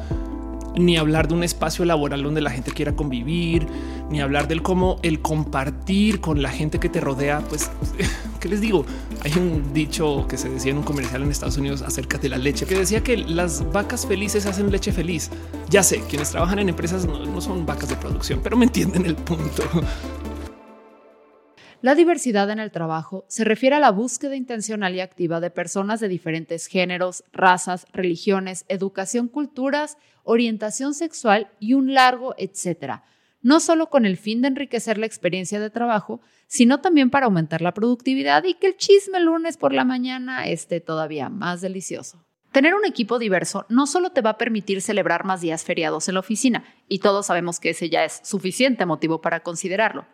ni 0.76 0.96
hablar 0.96 1.28
de 1.28 1.34
un 1.34 1.44
espacio 1.44 1.84
laboral 1.84 2.22
donde 2.22 2.40
la 2.40 2.50
gente 2.50 2.72
quiera 2.72 2.94
convivir, 2.94 3.66
ni 4.10 4.20
hablar 4.20 4.48
del 4.48 4.62
cómo 4.62 4.98
el 5.02 5.20
compartir 5.20 6.20
con 6.20 6.42
la 6.42 6.50
gente 6.50 6.78
que 6.78 6.88
te 6.88 7.00
rodea. 7.00 7.40
Pues, 7.48 7.70
¿qué 8.40 8.48
les 8.48 8.60
digo? 8.60 8.84
Hay 9.22 9.32
un 9.36 9.72
dicho 9.72 10.26
que 10.28 10.36
se 10.36 10.48
decía 10.48 10.72
en 10.72 10.78
un 10.78 10.84
comercial 10.84 11.22
en 11.22 11.30
Estados 11.30 11.56
Unidos 11.56 11.82
acerca 11.82 12.18
de 12.18 12.28
la 12.28 12.38
leche, 12.38 12.66
que 12.66 12.74
decía 12.74 13.02
que 13.02 13.16
las 13.16 13.70
vacas 13.72 14.06
felices 14.06 14.46
hacen 14.46 14.70
leche 14.70 14.92
feliz. 14.92 15.30
Ya 15.70 15.82
sé, 15.82 16.02
quienes 16.08 16.30
trabajan 16.30 16.58
en 16.58 16.68
empresas 16.68 17.06
no, 17.06 17.24
no 17.24 17.40
son 17.40 17.64
vacas 17.66 17.88
de 17.88 17.96
producción, 17.96 18.40
pero 18.42 18.56
me 18.56 18.66
entienden 18.66 19.06
el 19.06 19.16
punto. 19.16 19.62
La 21.84 21.94
diversidad 21.94 22.48
en 22.48 22.60
el 22.60 22.70
trabajo 22.70 23.26
se 23.28 23.44
refiere 23.44 23.76
a 23.76 23.78
la 23.78 23.90
búsqueda 23.90 24.36
intencional 24.36 24.94
y 24.94 25.00
activa 25.00 25.38
de 25.40 25.50
personas 25.50 26.00
de 26.00 26.08
diferentes 26.08 26.66
géneros, 26.66 27.24
razas, 27.30 27.86
religiones, 27.92 28.64
educación, 28.68 29.28
culturas, 29.28 29.98
orientación 30.22 30.94
sexual 30.94 31.50
y 31.60 31.74
un 31.74 31.92
largo 31.92 32.34
etcétera, 32.38 33.04
no 33.42 33.60
solo 33.60 33.90
con 33.90 34.06
el 34.06 34.16
fin 34.16 34.40
de 34.40 34.48
enriquecer 34.48 34.96
la 34.96 35.04
experiencia 35.04 35.60
de 35.60 35.68
trabajo, 35.68 36.22
sino 36.46 36.80
también 36.80 37.10
para 37.10 37.26
aumentar 37.26 37.60
la 37.60 37.74
productividad 37.74 38.44
y 38.44 38.54
que 38.54 38.68
el 38.68 38.78
chisme 38.78 39.20
lunes 39.20 39.58
por 39.58 39.74
la 39.74 39.84
mañana 39.84 40.46
esté 40.46 40.80
todavía 40.80 41.28
más 41.28 41.60
delicioso. 41.60 42.24
Tener 42.50 42.74
un 42.74 42.86
equipo 42.86 43.18
diverso 43.18 43.66
no 43.68 43.86
solo 43.86 44.08
te 44.08 44.22
va 44.22 44.30
a 44.30 44.38
permitir 44.38 44.80
celebrar 44.80 45.26
más 45.26 45.42
días 45.42 45.64
feriados 45.64 46.08
en 46.08 46.14
la 46.14 46.20
oficina, 46.20 46.64
y 46.88 47.00
todos 47.00 47.26
sabemos 47.26 47.60
que 47.60 47.68
ese 47.68 47.90
ya 47.90 48.06
es 48.06 48.22
suficiente 48.24 48.86
motivo 48.86 49.20
para 49.20 49.40
considerarlo, 49.40 50.06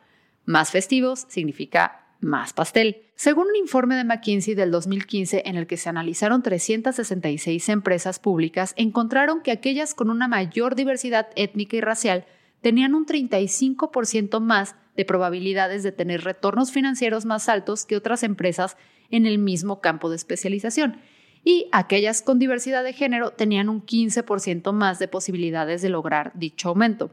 más 0.44 0.70
festivos 0.70 1.26
significa 1.28 2.06
más 2.20 2.52
pastel. 2.52 3.02
Según 3.14 3.48
un 3.48 3.56
informe 3.56 3.96
de 3.96 4.04
McKinsey 4.04 4.54
del 4.54 4.70
2015 4.70 5.42
en 5.46 5.56
el 5.56 5.66
que 5.66 5.76
se 5.76 5.88
analizaron 5.88 6.42
366 6.42 7.68
empresas 7.68 8.18
públicas, 8.18 8.74
encontraron 8.76 9.42
que 9.42 9.52
aquellas 9.52 9.94
con 9.94 10.10
una 10.10 10.28
mayor 10.28 10.74
diversidad 10.74 11.28
étnica 11.36 11.76
y 11.76 11.80
racial 11.80 12.26
tenían 12.60 12.94
un 12.94 13.06
35% 13.06 14.40
más 14.40 14.74
de 14.96 15.04
probabilidades 15.04 15.82
de 15.82 15.92
tener 15.92 16.24
retornos 16.24 16.72
financieros 16.72 17.24
más 17.24 17.48
altos 17.48 17.86
que 17.86 17.96
otras 17.96 18.22
empresas 18.22 18.76
en 19.10 19.26
el 19.26 19.38
mismo 19.38 19.80
campo 19.80 20.10
de 20.10 20.16
especialización. 20.16 21.00
Y 21.42 21.68
aquellas 21.72 22.20
con 22.20 22.38
diversidad 22.38 22.84
de 22.84 22.92
género 22.92 23.30
tenían 23.30 23.70
un 23.70 23.84
15% 23.84 24.72
más 24.72 24.98
de 24.98 25.08
posibilidades 25.08 25.80
de 25.80 25.88
lograr 25.88 26.32
dicho 26.34 26.68
aumento. 26.68 27.10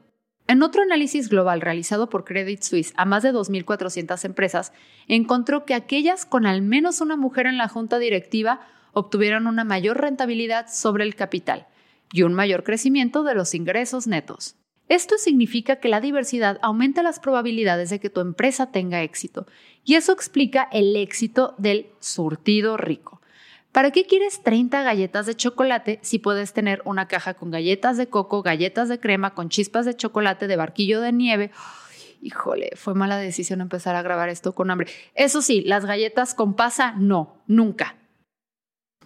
En 0.49 0.63
otro 0.63 0.81
análisis 0.81 1.27
global 1.27 1.59
realizado 1.59 2.09
por 2.09 2.23
Credit 2.23 2.61
Suisse 2.61 2.93
a 2.95 3.03
más 3.03 3.21
de 3.21 3.33
2.400 3.33 4.23
empresas, 4.23 4.71
encontró 5.09 5.65
que 5.65 5.73
aquellas 5.73 6.25
con 6.25 6.45
al 6.45 6.61
menos 6.61 7.01
una 7.01 7.17
mujer 7.17 7.47
en 7.47 7.57
la 7.57 7.67
junta 7.67 7.99
directiva 7.99 8.61
obtuvieron 8.93 9.45
una 9.45 9.65
mayor 9.65 9.99
rentabilidad 9.99 10.67
sobre 10.69 11.03
el 11.03 11.15
capital 11.15 11.67
y 12.13 12.23
un 12.23 12.33
mayor 12.33 12.63
crecimiento 12.63 13.23
de 13.23 13.35
los 13.35 13.53
ingresos 13.53 14.07
netos. 14.07 14.55
Esto 14.87 15.17
significa 15.17 15.81
que 15.81 15.89
la 15.89 15.99
diversidad 15.99 16.59
aumenta 16.61 17.03
las 17.03 17.19
probabilidades 17.19 17.89
de 17.89 17.99
que 17.99 18.09
tu 18.09 18.21
empresa 18.21 18.71
tenga 18.71 19.03
éxito 19.03 19.47
y 19.83 19.95
eso 19.95 20.13
explica 20.13 20.69
el 20.71 20.95
éxito 20.95 21.55
del 21.57 21.87
surtido 21.99 22.77
rico. 22.77 23.16
¿Para 23.71 23.91
qué 23.91 24.05
quieres 24.05 24.41
30 24.43 24.81
galletas 24.83 25.25
de 25.25 25.35
chocolate 25.35 25.99
si 26.01 26.19
puedes 26.19 26.53
tener 26.53 26.81
una 26.85 27.07
caja 27.07 27.35
con 27.35 27.51
galletas 27.51 27.97
de 27.97 28.07
coco, 28.07 28.41
galletas 28.41 28.89
de 28.89 28.99
crema, 28.99 29.33
con 29.33 29.49
chispas 29.49 29.85
de 29.85 29.95
chocolate, 29.95 30.47
de 30.47 30.55
barquillo 30.55 31.01
de 31.01 31.11
nieve? 31.11 31.51
híjole, 32.21 32.71
fue 32.75 32.93
mala 32.93 33.17
decisión 33.17 33.61
empezar 33.61 33.95
a 33.95 34.01
grabar 34.01 34.29
esto 34.29 34.53
con 34.53 34.71
hambre. 34.71 34.91
Eso 35.15 35.41
sí, 35.41 35.61
las 35.61 35.85
galletas 35.85 36.33
con 36.33 36.55
pasa, 36.55 36.93
no, 36.97 37.43
nunca. 37.47 37.95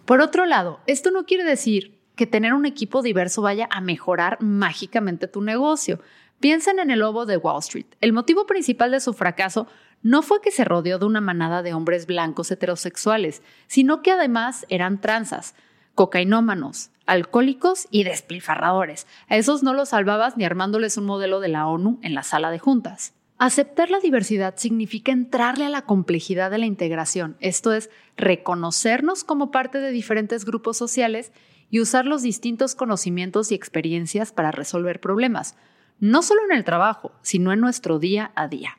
Por 0.04 0.20
otro 0.20 0.46
lado, 0.46 0.80
esto 0.86 1.10
no 1.10 1.24
quiere 1.24 1.44
decir 1.44 2.02
que 2.16 2.26
tener 2.26 2.52
un 2.52 2.66
equipo 2.66 3.02
diverso 3.02 3.42
vaya 3.42 3.68
a 3.70 3.80
mejorar 3.80 4.38
mágicamente 4.42 5.28
tu 5.28 5.40
negocio. 5.40 6.00
Piensen 6.42 6.80
en 6.80 6.90
el 6.90 6.98
lobo 6.98 7.24
de 7.24 7.36
Wall 7.36 7.60
Street. 7.60 7.86
El 8.00 8.12
motivo 8.12 8.46
principal 8.46 8.90
de 8.90 8.98
su 8.98 9.12
fracaso 9.12 9.68
no 10.02 10.22
fue 10.22 10.40
que 10.40 10.50
se 10.50 10.64
rodeó 10.64 10.98
de 10.98 11.06
una 11.06 11.20
manada 11.20 11.62
de 11.62 11.72
hombres 11.72 12.06
blancos 12.06 12.50
heterosexuales, 12.50 13.42
sino 13.68 14.02
que 14.02 14.10
además 14.10 14.66
eran 14.68 15.00
transas, 15.00 15.54
cocainómanos, 15.94 16.90
alcohólicos 17.06 17.86
y 17.92 18.02
despilfarradores. 18.02 19.06
A 19.28 19.36
esos 19.36 19.62
no 19.62 19.72
los 19.72 19.90
salvabas 19.90 20.36
ni 20.36 20.44
armándoles 20.44 20.96
un 20.96 21.04
modelo 21.04 21.38
de 21.38 21.46
la 21.46 21.68
ONU 21.68 22.00
en 22.02 22.12
la 22.12 22.24
sala 22.24 22.50
de 22.50 22.58
juntas. 22.58 23.14
Aceptar 23.38 23.90
la 23.90 24.00
diversidad 24.00 24.54
significa 24.56 25.12
entrarle 25.12 25.66
a 25.66 25.70
la 25.70 25.82
complejidad 25.82 26.50
de 26.50 26.58
la 26.58 26.66
integración, 26.66 27.36
esto 27.38 27.72
es, 27.72 27.88
reconocernos 28.16 29.22
como 29.22 29.52
parte 29.52 29.78
de 29.78 29.92
diferentes 29.92 30.44
grupos 30.44 30.76
sociales 30.76 31.30
y 31.70 31.78
usar 31.78 32.04
los 32.04 32.22
distintos 32.22 32.74
conocimientos 32.74 33.52
y 33.52 33.54
experiencias 33.54 34.32
para 34.32 34.50
resolver 34.50 34.98
problemas, 35.00 35.54
no 36.02 36.22
solo 36.22 36.40
en 36.50 36.56
el 36.56 36.64
trabajo, 36.64 37.12
sino 37.22 37.52
en 37.52 37.60
nuestro 37.60 38.00
día 38.00 38.32
a 38.34 38.48
día. 38.48 38.76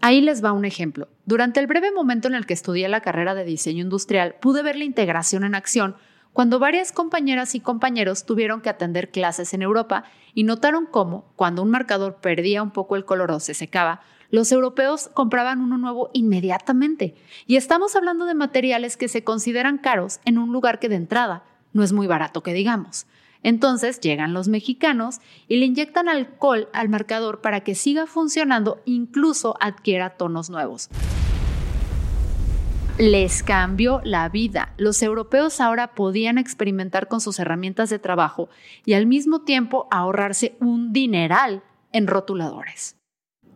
Ahí 0.00 0.22
les 0.22 0.42
va 0.42 0.52
un 0.52 0.64
ejemplo. 0.64 1.08
Durante 1.26 1.60
el 1.60 1.66
breve 1.66 1.92
momento 1.92 2.26
en 2.26 2.34
el 2.34 2.46
que 2.46 2.54
estudié 2.54 2.88
la 2.88 3.02
carrera 3.02 3.34
de 3.34 3.44
diseño 3.44 3.82
industrial, 3.82 4.36
pude 4.40 4.62
ver 4.62 4.76
la 4.76 4.84
integración 4.84 5.44
en 5.44 5.54
acción 5.54 5.94
cuando 6.32 6.58
varias 6.58 6.90
compañeras 6.90 7.54
y 7.54 7.60
compañeros 7.60 8.24
tuvieron 8.24 8.62
que 8.62 8.70
atender 8.70 9.10
clases 9.10 9.52
en 9.52 9.60
Europa 9.60 10.04
y 10.32 10.44
notaron 10.44 10.86
cómo, 10.86 11.30
cuando 11.36 11.62
un 11.62 11.70
marcador 11.70 12.16
perdía 12.22 12.62
un 12.62 12.70
poco 12.70 12.96
el 12.96 13.04
color 13.04 13.30
o 13.30 13.38
se 13.38 13.52
secaba, 13.52 14.00
los 14.30 14.50
europeos 14.52 15.10
compraban 15.12 15.60
uno 15.60 15.76
nuevo 15.76 16.08
inmediatamente. 16.14 17.14
Y 17.46 17.56
estamos 17.56 17.94
hablando 17.94 18.24
de 18.24 18.32
materiales 18.32 18.96
que 18.96 19.08
se 19.08 19.22
consideran 19.22 19.76
caros 19.76 20.20
en 20.24 20.38
un 20.38 20.50
lugar 20.50 20.78
que 20.78 20.88
de 20.88 20.96
entrada 20.96 21.44
no 21.74 21.82
es 21.82 21.92
muy 21.92 22.06
barato 22.06 22.42
que 22.42 22.54
digamos. 22.54 23.06
Entonces 23.42 24.00
llegan 24.00 24.34
los 24.34 24.48
mexicanos 24.48 25.20
y 25.48 25.56
le 25.56 25.66
inyectan 25.66 26.08
alcohol 26.08 26.68
al 26.72 26.88
marcador 26.88 27.40
para 27.40 27.60
que 27.60 27.74
siga 27.74 28.06
funcionando, 28.06 28.80
incluso 28.84 29.56
adquiera 29.60 30.10
tonos 30.10 30.50
nuevos. 30.50 30.88
Les 32.98 33.42
cambió 33.42 34.00
la 34.04 34.28
vida. 34.28 34.74
Los 34.76 35.02
europeos 35.02 35.60
ahora 35.60 35.94
podían 35.94 36.38
experimentar 36.38 37.08
con 37.08 37.20
sus 37.20 37.38
herramientas 37.38 37.90
de 37.90 37.98
trabajo 37.98 38.48
y 38.84 38.92
al 38.92 39.06
mismo 39.06 39.40
tiempo 39.40 39.88
ahorrarse 39.90 40.56
un 40.60 40.92
dineral 40.92 41.62
en 41.92 42.06
rotuladores. 42.06 42.96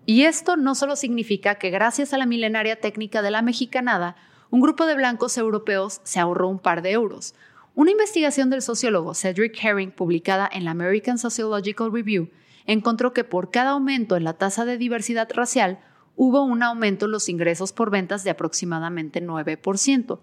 Y 0.07 0.23
esto 0.23 0.57
no 0.57 0.75
solo 0.75 0.97
significa 0.97 1.57
que 1.57 1.71
gracias 1.71 2.13
a 2.13 2.19
la 2.19 2.27
milenaria 2.27 2.81
técnica 2.81 3.23
de 3.23 3.31
la 3.31 3.43
mexicanada, 3.43 4.17
un 4.51 4.61
grupo 4.61 4.87
de 4.87 4.95
blancos 4.95 5.37
europeos 5.37 6.01
se 6.05 6.21
ahorró 6.21 6.49
un 6.49 6.61
par 6.61 6.81
de 6.81 6.93
euros, 6.93 7.35
una 7.77 7.91
investigación 7.91 8.49
del 8.49 8.63
sociólogo 8.63 9.15
Cedric 9.15 9.63
Herring 9.63 9.91
publicada 9.91 10.49
en 10.51 10.65
la 10.65 10.71
American 10.71 11.19
Sociological 11.19 11.93
Review 11.93 12.31
encontró 12.65 13.13
que 13.13 13.23
por 13.23 13.51
cada 13.51 13.73
aumento 13.73 14.17
en 14.17 14.25
la 14.25 14.33
tasa 14.33 14.65
de 14.65 14.79
diversidad 14.79 15.29
racial 15.35 15.79
hubo 16.17 16.43
un 16.43 16.63
aumento 16.63 17.05
en 17.05 17.13
los 17.13 17.29
ingresos 17.29 17.75
por 17.75 17.91
ventas 17.91 18.25
de 18.25 18.31
aproximadamente 18.31 19.23
9%, 19.23 20.21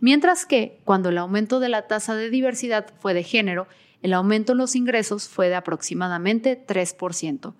mientras 0.00 0.46
que 0.46 0.80
cuando 0.84 1.10
el 1.10 1.18
aumento 1.18 1.60
de 1.60 1.68
la 1.68 1.86
tasa 1.86 2.16
de 2.16 2.28
diversidad 2.28 2.92
fue 2.98 3.14
de 3.14 3.22
género, 3.22 3.68
el 4.02 4.12
aumento 4.12 4.52
en 4.52 4.58
los 4.58 4.74
ingresos 4.74 5.28
fue 5.28 5.48
de 5.48 5.54
aproximadamente 5.54 6.60
3%. 6.66 7.54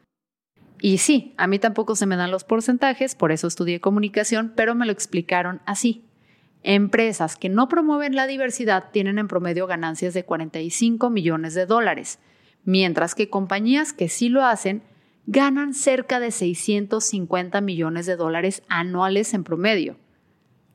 Y 0.81 0.99
sí, 0.99 1.35
a 1.37 1.47
mí 1.47 1.61
tampoco 1.61 1.95
se 1.95 2.07
me 2.07 2.17
dan 2.17 2.33
los 2.33 2.43
porcentajes, 2.43 3.15
por 3.15 3.31
eso 3.31 3.47
estudié 3.47 3.81
comunicación, 3.81 4.53
pero 4.57 4.75
me 4.75 4.87
lo 4.87 4.93
explicaron 4.93 5.61
así. 5.67 6.03
Empresas 6.63 7.37
que 7.37 7.49
no 7.49 7.69
promueven 7.69 8.17
la 8.17 8.27
diversidad 8.27 8.91
tienen 8.93 9.19
en 9.19 9.29
promedio 9.29 9.67
ganancias 9.67 10.15
de 10.15 10.25
45 10.25 11.11
millones 11.11 11.55
de 11.55 11.67
dólares, 11.67 12.19
mientras 12.65 13.15
que 13.15 13.31
compañías 13.31 13.93
que 13.93 14.09
sí 14.09 14.29
lo 14.29 14.45
hacen 14.45 14.83
ganan 15.27 15.75
cerca 15.75 16.21
de 16.21 16.31
650 16.31 17.61
millones 17.61 18.07
de 18.07 18.17
dólares 18.17 18.63
anuales 18.69 19.35
en 19.35 19.45
promedio. 19.45 19.97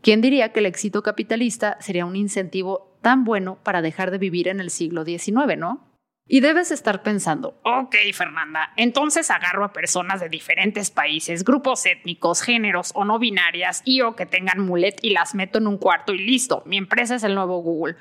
¿Quién 0.02 0.22
diría 0.22 0.52
que 0.52 0.60
el 0.60 0.66
éxito 0.66 1.04
capitalista 1.04 1.78
sería 1.80 2.06
un 2.06 2.16
incentivo 2.16 2.98
tan 3.02 3.24
bueno 3.24 3.60
para 3.64 3.82
dejar 3.82 4.12
de 4.12 4.18
vivir 4.18 4.48
en 4.48 4.60
el 4.60 4.70
siglo 4.70 5.06
XIX, 5.06 5.58
no? 5.58 5.91
Y 6.34 6.40
debes 6.40 6.72
estar 6.72 7.04
pensando, 7.04 7.60
ok 7.66 7.94
Fernanda, 8.14 8.72
entonces 8.78 9.30
agarro 9.30 9.66
a 9.66 9.74
personas 9.74 10.22
de 10.22 10.30
diferentes 10.30 10.90
países, 10.90 11.44
grupos 11.44 11.86
étnicos, 11.86 12.42
géneros 12.42 12.94
o 12.96 13.04
no 13.04 13.20
binarias 13.20 13.82
y 13.84 14.00
o 14.00 14.16
que 14.16 14.26
tengan 14.26 14.62
mulet 14.62 14.98
y 15.02 15.10
las 15.10 15.36
meto 15.36 15.58
en 15.58 15.68
un 15.68 15.78
cuarto 15.78 16.14
y 16.14 16.20
listo, 16.20 16.64
mi 16.66 16.78
empresa 16.78 17.16
es 17.16 17.24
el 17.24 17.36
nuevo 17.36 17.62
Google. 17.62 17.98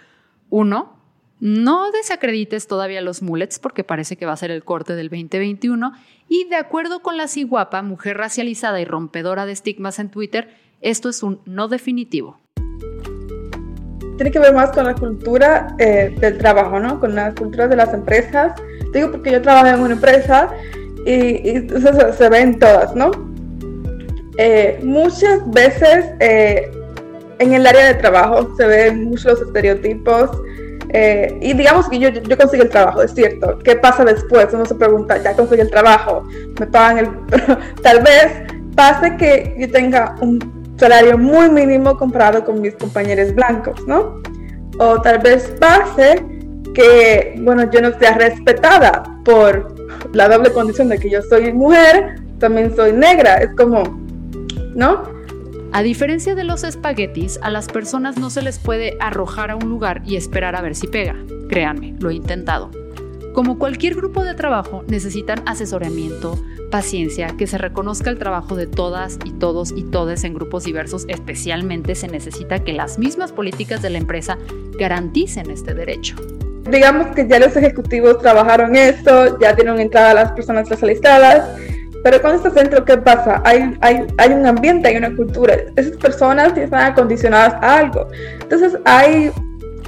Uno, 0.48 0.96
no 1.40 1.90
desacredites 1.90 2.68
todavía 2.68 3.00
los 3.00 3.20
mulets 3.20 3.58
porque 3.58 3.82
parece 3.82 4.16
que 4.16 4.26
va 4.26 4.32
a 4.34 4.36
ser 4.36 4.52
el 4.52 4.62
corte 4.62 4.94
del 4.94 5.08
2021 5.08 5.92
y 6.28 6.44
de 6.44 6.54
acuerdo 6.54 7.02
con 7.02 7.16
la 7.16 7.26
ciguapa, 7.26 7.82
mujer 7.82 8.16
racializada 8.16 8.80
y 8.80 8.84
rompedora 8.84 9.44
de 9.44 9.50
estigmas 9.54 9.98
en 9.98 10.08
Twitter, 10.08 10.56
esto 10.80 11.08
es 11.08 11.24
un 11.24 11.40
no 11.46 11.66
definitivo 11.66 12.38
tiene 14.20 14.32
que 14.32 14.38
ver 14.38 14.52
más 14.52 14.70
con 14.72 14.84
la 14.84 14.94
cultura 14.94 15.74
eh, 15.78 16.14
del 16.20 16.36
trabajo, 16.36 16.78
¿no? 16.78 17.00
Con 17.00 17.14
la 17.14 17.34
cultura 17.34 17.66
de 17.68 17.76
las 17.76 17.94
empresas, 17.94 18.52
Digo 18.92 19.10
porque 19.10 19.32
yo 19.32 19.40
trabajo 19.40 19.68
en 19.68 19.80
una 19.80 19.94
empresa 19.94 20.50
y, 21.06 21.66
se, 22.18 22.28
ven 22.28 22.58
todas, 22.58 22.94
¿no? 22.94 23.10
Eh, 24.36 24.78
muchas 24.82 25.48
veces 25.50 26.06
eh, 26.20 26.70
en 27.38 27.54
el 27.54 27.66
área 27.66 27.86
de 27.86 27.94
trabajo 27.94 28.54
se 28.58 28.66
ven 28.66 29.04
muchos 29.04 29.40
estereotipos 29.40 30.30
eh, 30.92 31.38
y 31.40 31.54
digamos 31.54 31.88
que 31.88 31.98
yo, 31.98 32.10
consigo 32.36 32.64
el 32.64 32.68
trabajo, 32.68 33.00
es 33.00 33.14
cierto. 33.14 33.58
¿Qué 33.60 33.76
pasa 33.76 34.04
después? 34.04 34.48
Uno 34.52 34.66
se 34.66 34.74
pregunta, 34.74 35.16
ya 35.16 35.34
conseguí 35.34 35.62
el 35.62 35.70
trabajo, 35.70 36.28
me 36.58 36.66
pagan 36.66 36.98
el... 36.98 37.08
Tal 37.82 38.02
vez 38.02 38.26
pase 38.74 39.16
que 39.16 39.56
yo 39.58 39.70
tenga 39.70 40.16
un 40.20 40.59
salario 40.80 41.16
muy 41.18 41.48
mínimo 41.50 41.96
comparado 41.96 42.44
con 42.44 42.60
mis 42.60 42.74
compañeros 42.74 43.34
blancos, 43.34 43.86
¿no? 43.86 44.20
O 44.78 45.00
tal 45.02 45.18
vez 45.18 45.54
pase 45.60 46.24
que, 46.74 47.34
bueno, 47.42 47.70
yo 47.70 47.80
no 47.82 47.96
sea 47.98 48.14
respetada 48.14 49.02
por 49.24 49.74
la 50.12 50.28
doble 50.28 50.52
condición 50.52 50.88
de 50.88 50.98
que 50.98 51.10
yo 51.10 51.20
soy 51.22 51.52
mujer, 51.52 52.16
también 52.38 52.74
soy 52.74 52.92
negra. 52.92 53.36
Es 53.36 53.50
como, 53.56 53.82
¿no? 54.74 55.02
A 55.72 55.82
diferencia 55.82 56.34
de 56.34 56.44
los 56.44 56.64
espaguetis, 56.64 57.38
a 57.42 57.50
las 57.50 57.68
personas 57.68 58.16
no 58.16 58.30
se 58.30 58.42
les 58.42 58.58
puede 58.58 58.96
arrojar 58.98 59.50
a 59.50 59.56
un 59.56 59.68
lugar 59.68 60.02
y 60.04 60.16
esperar 60.16 60.56
a 60.56 60.62
ver 60.62 60.74
si 60.74 60.88
pega. 60.88 61.14
Créanme, 61.48 61.94
lo 62.00 62.10
he 62.10 62.14
intentado. 62.14 62.70
Como 63.34 63.58
cualquier 63.58 63.94
grupo 63.94 64.24
de 64.24 64.34
trabajo, 64.34 64.84
necesitan 64.88 65.42
asesoramiento, 65.46 66.38
paciencia, 66.70 67.28
que 67.36 67.46
se 67.46 67.58
reconozca 67.58 68.10
el 68.10 68.18
trabajo 68.18 68.56
de 68.56 68.66
todas 68.66 69.18
y 69.24 69.32
todos 69.32 69.72
y 69.74 69.84
todes 69.84 70.24
en 70.24 70.34
grupos 70.34 70.64
diversos. 70.64 71.04
Especialmente 71.08 71.94
se 71.94 72.08
necesita 72.08 72.64
que 72.64 72.72
las 72.72 72.98
mismas 72.98 73.32
políticas 73.32 73.82
de 73.82 73.90
la 73.90 73.98
empresa 73.98 74.38
garanticen 74.78 75.50
este 75.50 75.74
derecho. 75.74 76.16
Digamos 76.70 77.08
que 77.14 77.26
ya 77.26 77.38
los 77.38 77.56
ejecutivos 77.56 78.18
trabajaron 78.18 78.76
esto, 78.76 79.38
ya 79.38 79.54
tienen 79.54 79.80
entrada 79.80 80.10
a 80.10 80.14
las 80.14 80.32
personas 80.32 80.64
especializadas 80.64 81.48
pero 82.02 82.22
con 82.22 82.34
este 82.34 82.50
centro, 82.50 82.84
¿qué 82.84 82.96
pasa? 82.96 83.42
Hay, 83.44 83.76
hay, 83.80 84.06
hay 84.16 84.32
un 84.32 84.46
ambiente, 84.46 84.88
hay 84.88 84.96
una 84.96 85.14
cultura. 85.14 85.54
Esas 85.76 85.96
personas 85.98 86.56
están 86.56 86.92
acondicionadas 86.92 87.54
a 87.62 87.78
algo. 87.78 88.08
Entonces 88.40 88.78
hay 88.84 89.30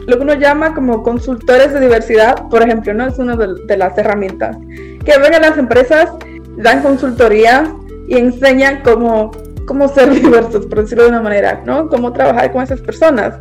lo 0.07 0.17
que 0.17 0.23
uno 0.23 0.35
llama 0.35 0.75
como 0.75 1.03
consultores 1.03 1.73
de 1.73 1.81
diversidad, 1.81 2.49
por 2.49 2.63
ejemplo, 2.63 2.93
¿no? 2.95 3.07
Es 3.07 3.19
una 3.19 3.37
de, 3.37 3.77
las 3.77 3.97
herramientas. 3.99 4.57
Que 5.05 5.19
ven 5.19 5.35
a 5.35 5.39
las 5.39 5.59
empresas, 5.59 6.11
dan 6.57 6.83
consultoría 6.83 7.75
y 8.09 8.17
enseñan 8.17 8.83
cómo, 8.83 9.31
cómo 9.67 9.89
ser 9.89 10.11
diversos, 10.23 10.67
por 10.67 10.83
decirlo 10.83 11.05
de 11.05 11.11
una 11.11 11.23
manera, 11.23 11.63
¿no? 11.65 11.89
Cómo 11.89 12.13
trabajar 12.13 12.53
con 12.53 12.63
esas 12.63 12.81
personas. 12.81 13.35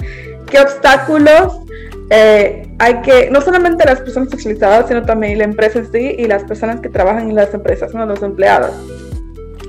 ¿Qué 0.49 0.59
obstáculos 0.59 1.61
eh, 2.13 2.69
hay 2.77 3.01
que, 3.03 3.29
no 3.31 3.39
solamente 3.39 3.85
las 3.85 4.01
personas 4.01 4.27
especializadas, 4.27 4.89
sino 4.89 5.01
también 5.03 5.37
la 5.37 5.45
empresa 5.45 5.79
en 5.79 5.89
sí 5.89 6.15
y 6.17 6.27
las 6.27 6.43
personas 6.43 6.81
que 6.81 6.89
trabajan 6.89 7.29
en 7.29 7.35
las 7.35 7.53
empresas, 7.53 7.93
¿no? 7.93 8.05
los 8.05 8.21
empleados. 8.21 8.71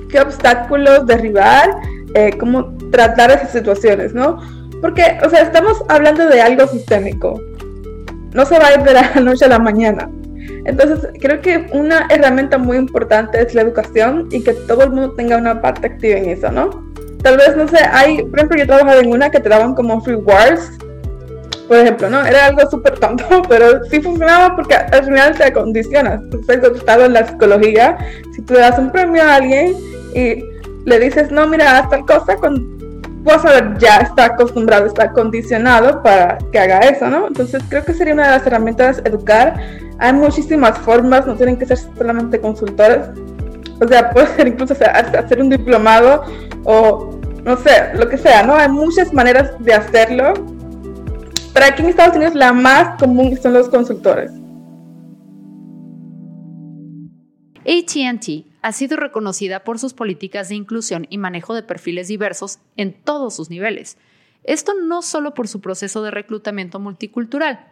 ¿Qué 0.09 0.19
obstáculos 0.19 1.07
derribar? 1.07 1.69
Eh, 2.15 2.35
¿Cómo 2.37 2.77
tratar 2.91 3.31
esas 3.31 3.53
situaciones? 3.53 4.13
¿no? 4.13 4.39
Porque, 4.83 5.17
o 5.25 5.29
sea, 5.29 5.43
estamos 5.43 5.81
hablando 5.87 6.27
de 6.27 6.41
algo 6.41 6.67
sistémico. 6.67 7.41
No 8.33 8.45
se 8.45 8.59
va 8.59 8.67
a 8.67 8.73
ir 8.73 8.83
de 8.83 8.93
la 8.93 9.13
noche 9.21 9.45
a 9.45 9.47
la 9.47 9.59
mañana. 9.59 10.09
Entonces, 10.65 11.09
creo 11.21 11.39
que 11.39 11.67
una 11.71 12.05
herramienta 12.09 12.57
muy 12.57 12.75
importante 12.75 13.41
es 13.41 13.55
la 13.55 13.61
educación 13.61 14.27
y 14.29 14.43
que 14.43 14.51
todo 14.53 14.83
el 14.83 14.89
mundo 14.89 15.13
tenga 15.13 15.37
una 15.37 15.61
parte 15.61 15.87
activa 15.87 16.17
en 16.17 16.31
eso, 16.31 16.51
¿no? 16.51 16.69
Tal 17.21 17.37
vez, 17.37 17.55
no 17.55 17.65
sé, 17.69 17.77
hay, 17.93 18.23
por 18.23 18.39
ejemplo, 18.39 18.57
yo 18.57 18.67
trabajaba 18.67 18.99
en 18.99 19.09
una 19.09 19.31
que 19.31 19.39
te 19.39 19.47
daban 19.47 19.73
como 19.73 20.03
rewards 20.05 20.77
por 21.69 21.77
ejemplo, 21.77 22.09
¿no? 22.09 22.25
Era 22.25 22.47
algo 22.47 22.69
súper 22.69 22.99
tonto, 22.99 23.25
pero 23.49 23.83
sí 23.85 24.01
funcionaba 24.01 24.53
porque 24.55 24.75
al 24.75 25.05
final 25.05 25.37
te 25.37 25.45
acondicionas. 25.45 26.21
Entonces, 26.21 26.59
estado 26.75 27.05
en 27.05 27.13
la 27.13 27.25
psicología, 27.25 27.97
si 28.35 28.41
tú 28.41 28.55
le 28.55 28.59
das 28.59 28.77
un 28.77 28.91
premio 28.91 29.23
a 29.23 29.35
alguien 29.35 29.73
y 30.13 30.43
le 30.85 30.99
dices, 30.99 31.31
no, 31.31 31.47
mira, 31.47 31.79
haz 31.79 31.89
tal 31.89 32.05
cosa, 32.05 32.35
con, 32.35 32.72
vas 33.23 33.45
a 33.45 33.77
ya 33.77 33.97
está 33.97 34.25
acostumbrado, 34.25 34.85
está 34.85 35.11
condicionado 35.11 36.01
para 36.03 36.37
que 36.51 36.59
haga 36.59 36.79
eso, 36.79 37.09
¿no? 37.09 37.27
Entonces, 37.27 37.63
creo 37.69 37.83
que 37.83 37.93
sería 37.93 38.13
una 38.13 38.25
de 38.25 38.37
las 38.37 38.47
herramientas 38.47 39.01
educar. 39.05 39.59
Hay 39.99 40.13
muchísimas 40.13 40.77
formas, 40.79 41.25
no 41.25 41.35
tienen 41.35 41.57
que 41.57 41.65
ser 41.65 41.77
solamente 41.97 42.39
consultores. 42.39 43.07
O 43.81 43.87
sea, 43.87 44.09
puede 44.13 44.27
ser 44.35 44.47
incluso 44.47 44.73
hacer 44.73 45.41
un 45.41 45.49
diplomado 45.49 46.23
o 46.65 47.19
no 47.43 47.57
sé, 47.57 47.93
lo 47.95 48.07
que 48.07 48.17
sea, 48.17 48.43
¿no? 48.43 48.55
Hay 48.55 48.69
muchas 48.69 49.13
maneras 49.13 49.51
de 49.59 49.73
hacerlo 49.73 50.33
pero 51.53 51.67
aquí 51.67 51.83
en 51.83 51.89
Estados 51.89 52.15
Unidos 52.15 52.33
la 52.33 52.51
más 52.51 52.97
común 52.99 53.37
son 53.37 53.53
los 53.53 53.69
consultores. 53.69 54.31
ATT 57.65 58.52
ha 58.63 58.71
sido 58.71 58.97
reconocida 58.97 59.63
por 59.63 59.77
sus 59.77 59.93
políticas 59.93 60.49
de 60.49 60.55
inclusión 60.55 61.05
y 61.09 61.17
manejo 61.17 61.53
de 61.53 61.63
perfiles 61.63 62.07
diversos 62.07 62.59
en 62.77 62.93
todos 62.93 63.35
sus 63.35 63.49
niveles. 63.49 63.97
Esto 64.43 64.73
no 64.73 65.01
solo 65.01 65.33
por 65.33 65.47
su 65.47 65.61
proceso 65.61 66.01
de 66.01 66.11
reclutamiento 66.11 66.79
multicultural. 66.79 67.67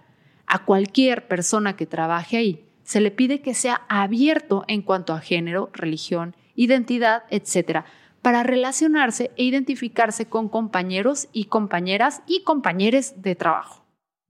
A 0.46 0.66
cualquier 0.66 1.28
persona 1.28 1.76
que 1.76 1.86
trabaje 1.86 2.38
ahí 2.38 2.66
se 2.84 3.00
le 3.00 3.10
pide 3.10 3.42
que 3.42 3.54
sea 3.54 3.82
abierto 3.88 4.66
en 4.68 4.82
cuanto 4.82 5.14
a 5.14 5.22
género, 5.22 5.70
religión, 5.74 6.36
identidad, 6.56 7.24
etc., 7.30 7.86
para 8.22 8.44
relacionarse 8.44 9.32
e 9.38 9.46
identificarse 9.46 10.28
con 10.28 10.50
compañeros 10.50 11.30
y 11.32 11.46
compañeras 11.46 12.22
y 12.28 12.44
compañeros 12.44 13.14
de 13.16 13.36
trabajo. 13.36 13.81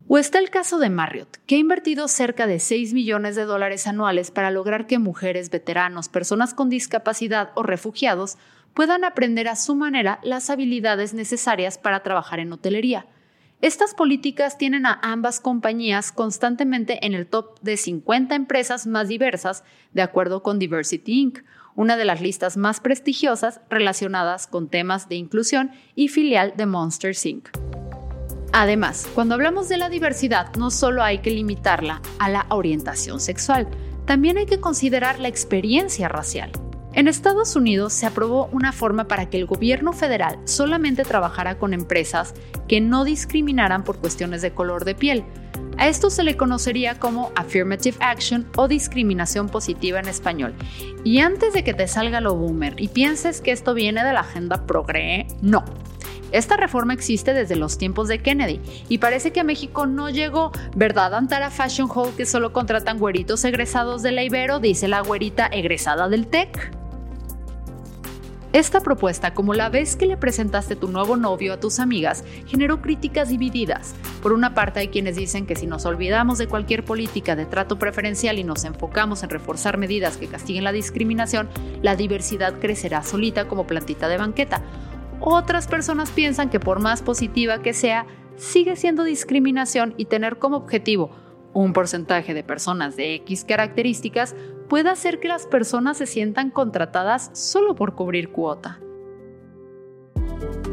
O 0.08 0.18
está 0.18 0.40
el 0.40 0.50
caso 0.50 0.78
de 0.80 0.90
Marriott, 0.90 1.38
que 1.46 1.56
ha 1.56 1.60
invertido 1.60 2.08
cerca 2.08 2.48
de 2.48 2.60
6 2.60 2.94
millones 2.94 3.36
de 3.36 3.46
dólares 3.46 3.88
anuales 3.88 4.30
para 4.32 4.52
lograr 4.52 4.88
que 4.88 5.00
mujeres, 5.00 5.50
veteranos, 5.50 6.10
personas 6.10 6.54
con 6.54 6.70
discapacidad 6.70 7.52
o 7.56 7.64
refugiados 7.64 8.38
puedan 8.74 9.04
aprender 9.04 9.48
a 9.48 9.56
su 9.56 9.76
manera 9.76 10.20
las 10.24 10.50
habilidades 10.50 11.14
necesarias 11.14 11.78
para 11.78 12.04
trabajar 12.04 12.40
en 12.40 12.52
hotelería. 12.52 13.06
Estas 13.62 13.94
políticas 13.94 14.58
tienen 14.58 14.88
a 14.88 15.00
ambas 15.04 15.40
compañías 15.40 16.12
constantemente 16.12 17.06
en 17.06 17.14
el 17.14 17.28
top 17.28 17.60
de 17.62 17.78
50 17.78 18.34
empresas 18.34 18.88
más 18.88 19.08
diversas, 19.08 19.64
de 19.94 20.02
acuerdo 20.02 20.42
con 20.42 20.58
Diversity 20.58 21.22
Inc., 21.22 21.40
una 21.76 21.96
de 21.96 22.06
las 22.06 22.22
listas 22.22 22.58
más 22.58 22.80
prestigiosas 22.80 23.62
relacionadas 23.70 24.48
con 24.48 24.68
temas 24.68 25.08
de 25.10 25.16
inclusión 25.16 25.72
y 25.96 26.08
filial 26.08 26.54
de 26.58 26.66
Monster 26.66 27.16
Inc. 27.24 27.71
Además, 28.54 29.08
cuando 29.16 29.36
hablamos 29.36 29.70
de 29.70 29.78
la 29.78 29.90
diversidad, 29.90 30.54
no 30.56 30.72
solo 30.72 31.04
hay 31.04 31.20
que 31.20 31.32
limitarla 31.32 32.02
a 32.20 32.30
la 32.30 32.46
orientación 32.50 33.20
sexual, 33.20 33.68
también 34.06 34.38
hay 34.38 34.46
que 34.46 34.60
considerar 34.60 35.20
la 35.20 35.30
experiencia 35.30 36.10
racial. 36.10 36.52
En 36.94 37.08
Estados 37.08 37.56
Unidos 37.56 37.94
se 37.94 38.06
aprobó 38.06 38.50
una 38.52 38.74
forma 38.74 39.08
para 39.08 39.30
que 39.30 39.38
el 39.38 39.46
gobierno 39.46 39.94
federal 39.94 40.38
solamente 40.44 41.04
trabajara 41.04 41.58
con 41.58 41.74
empresas 41.74 42.34
que 42.68 42.82
no 42.82 43.06
discriminaran 43.06 43.86
por 43.86 44.00
cuestiones 44.00 44.42
de 44.42 44.52
color 44.52 44.84
de 44.84 44.96
piel, 44.96 45.24
a 45.78 45.88
esto 45.88 46.10
se 46.10 46.24
le 46.24 46.38
conocería 46.38 47.00
como 47.00 47.32
affirmative 47.36 47.98
action 48.02 48.48
o 48.56 48.68
discriminación 48.68 49.50
positiva 49.50 50.00
en 50.00 50.08
español. 50.08 50.54
Y 51.04 51.20
antes 51.20 51.54
de 51.54 51.64
que 51.64 51.74
te 51.74 51.88
salga 51.88 52.22
lo 52.22 52.36
boomer 52.36 52.80
y 52.80 52.88
pienses 52.88 53.42
que 53.42 53.52
esto 53.52 53.74
viene 53.74 54.04
de 54.04 54.14
la 54.14 54.20
agenda 54.20 54.68
progre, 54.68 55.26
no. 55.42 55.64
Esta 56.32 56.58
reforma 56.58 56.94
existe 56.94 57.34
desde 57.34 57.56
los 57.56 57.78
tiempos 57.78 58.08
de 58.08 58.20
Kennedy 58.20 58.62
y 58.90 59.00
parece 59.00 59.32
que 59.32 59.42
a 59.42 59.44
México 59.44 59.86
no 59.86 60.10
llegó, 60.10 60.52
¿verdad? 60.76 61.14
Antara 61.14 61.50
Fashion 61.50 61.90
Hall 61.94 62.14
que 62.16 62.26
solo 62.26 62.54
contratan 62.54 63.00
güeritos 63.00 63.44
egresados 63.44 64.02
de 64.02 64.12
la 64.12 64.24
Ibero, 64.24 64.60
dice 64.60 64.88
la 64.88 65.02
güerita 65.02 65.48
egresada 65.48 66.08
del 66.08 66.28
TEC. 66.28 66.82
Esta 68.54 68.82
propuesta, 68.82 69.34
como 69.34 69.54
la 69.54 69.70
vez 69.70 69.96
que 69.96 70.06
le 70.06 70.18
presentaste 70.18 70.76
tu 70.76 70.90
nuevo 70.90 71.16
novio 71.16 71.54
a 71.54 71.60
tus 71.62 71.80
amigas, 71.80 72.26
generó 72.48 72.82
críticas 72.82 73.30
divididas. 73.30 73.96
Por 74.22 74.34
una 74.34 74.54
parte 74.54 74.82
hay 74.82 74.90
quienes 74.90 75.16
dicen 75.16 75.46
que 75.46 75.56
si 75.56 75.68
nos 75.68 75.86
olvidamos 75.86 76.38
de 76.38 76.48
cualquier 76.48 76.84
política 76.84 77.38
de 77.38 77.46
trato 77.46 77.80
preferencial 77.80 78.40
y 78.40 78.44
nos 78.44 78.66
enfocamos 78.66 79.24
en 79.24 79.30
reforzar 79.30 79.78
medidas 79.78 80.18
que 80.18 80.28
castiguen 80.28 80.66
la 80.66 80.74
discriminación, 80.74 81.48
la 81.82 81.96
diversidad 81.96 82.60
crecerá 82.60 83.04
solita 83.04 83.48
como 83.48 83.66
plantita 83.66 84.10
de 84.10 84.18
banqueta. 84.18 84.62
Otras 85.22 85.68
personas 85.68 86.10
piensan 86.10 86.50
que 86.50 86.60
por 86.60 86.80
más 86.80 87.04
positiva 87.04 87.62
que 87.62 87.74
sea, 87.74 88.08
sigue 88.38 88.76
siendo 88.76 89.04
discriminación 89.04 89.94
y 89.98 90.06
tener 90.06 90.40
como 90.40 90.58
objetivo 90.58 91.12
un 91.54 91.74
porcentaje 91.74 92.34
de 92.34 92.44
personas 92.44 92.96
de 92.96 93.16
X 93.16 93.46
características 93.46 94.36
puede 94.68 94.90
hacer 94.90 95.20
que 95.20 95.28
las 95.28 95.46
personas 95.46 95.98
se 95.98 96.08
sientan 96.08 96.50
contratadas 96.50 97.30
solo 97.34 97.76
por 97.76 97.94
cubrir 97.94 98.30
cuota. 98.30 98.80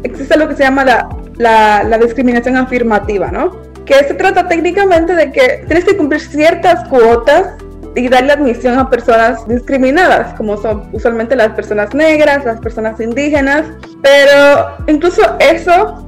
Existe 0.02 0.38
lo 0.38 0.48
que 0.48 0.54
se 0.54 0.62
llama 0.62 0.84
la, 0.84 1.98
discriminación 2.00 2.56
afirmativa, 2.56 3.30
¿no? 3.30 3.61
Que 3.84 4.04
se 4.04 4.14
trata 4.14 4.46
técnicamente 4.48 5.14
de 5.14 5.32
que 5.32 5.64
tienes 5.66 5.84
que 5.84 5.96
cumplir 5.96 6.20
ciertas 6.20 6.88
cuotas 6.88 7.56
y 7.98 8.08
darle 8.08 8.32
admisión 8.32 8.78
a 8.78 8.88
personas 8.88 9.46
discriminadas, 9.48 10.34
como 10.34 10.56
son 10.56 10.88
usualmente 10.92 11.34
las 11.34 11.50
personas 11.50 11.92
negras, 11.94 12.44
las 12.44 12.61
personas 12.61 13.00
indígenas, 13.00 13.66
pero 14.02 14.76
incluso 14.87 15.22
eso 15.40 16.04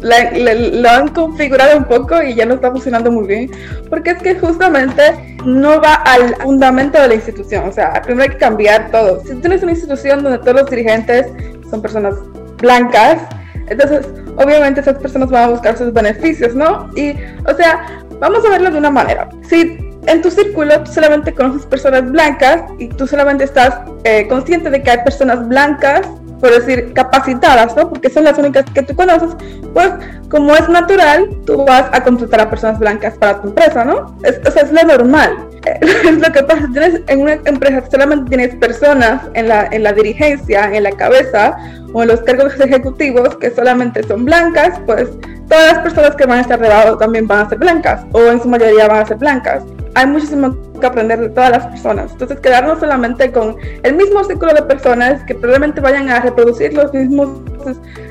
lo 0.00 0.88
han 0.88 1.08
configurado 1.08 1.76
un 1.76 1.84
poco 1.84 2.22
y 2.22 2.34
ya 2.34 2.46
no 2.46 2.54
está 2.54 2.70
funcionando 2.70 3.10
muy 3.10 3.26
bien, 3.26 3.50
porque 3.88 4.10
es 4.10 4.22
que 4.22 4.34
justamente 4.38 5.36
no 5.44 5.80
va 5.80 5.94
al 5.94 6.34
fundamento 6.36 7.00
de 7.00 7.08
la 7.08 7.14
institución, 7.14 7.68
o 7.68 7.72
sea, 7.72 8.00
primero 8.02 8.24
hay 8.24 8.30
que 8.30 8.38
cambiar 8.38 8.90
todo. 8.90 9.22
Si 9.24 9.34
tienes 9.36 9.62
una 9.62 9.72
institución 9.72 10.22
donde 10.22 10.38
todos 10.38 10.54
los 10.54 10.70
dirigentes 10.70 11.26
son 11.70 11.82
personas 11.82 12.14
blancas, 12.58 13.22
entonces 13.68 14.06
obviamente 14.36 14.80
esas 14.80 14.98
personas 14.98 15.30
van 15.30 15.44
a 15.44 15.48
buscar 15.48 15.76
sus 15.76 15.92
beneficios, 15.92 16.54
¿no? 16.54 16.90
Y, 16.96 17.12
o 17.46 17.54
sea, 17.56 18.02
vamos 18.20 18.44
a 18.44 18.50
verlo 18.50 18.70
de 18.70 18.78
una 18.78 18.90
manera. 18.90 19.28
Si 19.48 19.87
en 20.08 20.22
tu 20.22 20.30
círculo 20.30 20.80
tú 20.82 20.92
solamente 20.92 21.34
conoces 21.34 21.66
personas 21.66 22.10
blancas 22.10 22.62
y 22.78 22.88
tú 22.88 23.06
solamente 23.06 23.44
estás 23.44 23.78
eh, 24.04 24.26
consciente 24.28 24.70
de 24.70 24.82
que 24.82 24.90
hay 24.90 24.98
personas 25.04 25.46
blancas 25.46 26.06
por 26.40 26.50
decir, 26.50 26.92
capacitadas, 26.92 27.74
¿no? 27.76 27.88
Porque 27.88 28.10
son 28.10 28.24
las 28.24 28.38
únicas 28.38 28.64
que 28.72 28.82
tú 28.82 28.94
conoces, 28.94 29.30
pues 29.74 29.90
como 30.30 30.54
es 30.54 30.68
natural, 30.68 31.28
tú 31.46 31.64
vas 31.64 31.86
a 31.92 32.02
contratar 32.02 32.42
a 32.42 32.50
personas 32.50 32.78
blancas 32.78 33.14
para 33.18 33.40
tu 33.40 33.48
empresa, 33.48 33.84
¿no? 33.84 34.16
Es, 34.22 34.38
o 34.46 34.50
sea, 34.50 34.62
es 34.62 34.72
lo 34.72 34.82
normal. 34.82 35.48
es 35.80 36.18
lo 36.18 36.32
que 36.32 36.42
pasa, 36.44 36.68
tienes, 36.72 37.00
en 37.08 37.20
una 37.20 37.32
empresa 37.32 37.82
solamente 37.90 38.28
tienes 38.28 38.54
personas 38.56 39.22
en 39.34 39.48
la, 39.48 39.68
en 39.70 39.82
la 39.82 39.92
dirigencia, 39.92 40.70
en 40.72 40.84
la 40.84 40.92
cabeza 40.92 41.56
o 41.92 42.02
en 42.02 42.08
los 42.08 42.20
cargos 42.20 42.58
ejecutivos 42.60 43.36
que 43.36 43.50
solamente 43.50 44.02
son 44.04 44.24
blancas, 44.24 44.80
pues 44.86 45.08
todas 45.48 45.72
las 45.72 45.82
personas 45.82 46.14
que 46.14 46.26
van 46.26 46.38
a 46.38 46.42
estar 46.42 46.60
debajo 46.60 46.96
también 46.96 47.26
van 47.26 47.46
a 47.46 47.48
ser 47.48 47.58
blancas 47.58 48.02
o 48.12 48.22
en 48.26 48.40
su 48.40 48.48
mayoría 48.48 48.86
van 48.86 49.02
a 49.02 49.06
ser 49.06 49.16
blancas 49.16 49.64
hay 49.94 50.06
muchísimo 50.06 50.56
que 50.80 50.86
aprender 50.86 51.20
de 51.20 51.28
todas 51.30 51.50
las 51.50 51.66
personas. 51.66 52.12
Entonces, 52.12 52.40
quedarnos 52.40 52.78
solamente 52.80 53.32
con 53.32 53.56
el 53.82 53.94
mismo 53.94 54.22
círculo 54.24 54.54
de 54.54 54.62
personas 54.62 55.22
que 55.24 55.34
probablemente 55.34 55.80
vayan 55.80 56.08
a 56.08 56.20
reproducir 56.20 56.72
los 56.74 56.92
mismos 56.92 57.40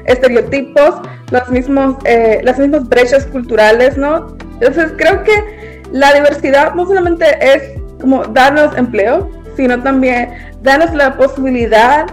estereotipos, 0.06 0.96
los 1.32 1.50
mismos, 1.50 1.96
eh, 2.06 2.42
las 2.44 2.60
mismas 2.60 2.88
brechas 2.88 3.26
culturales, 3.28 3.98
¿no? 3.98 4.36
Entonces, 4.60 4.94
creo 4.98 5.24
que 5.24 5.82
la 5.92 6.14
diversidad 6.14 6.74
no 6.74 6.86
solamente 6.86 7.26
es 7.42 7.80
como 8.02 8.26
darnos 8.26 8.76
empleo, 8.78 9.30
sino 9.56 9.82
también 9.82 10.30
darnos 10.62 10.94
la 10.94 11.18
posibilidad 11.18 12.06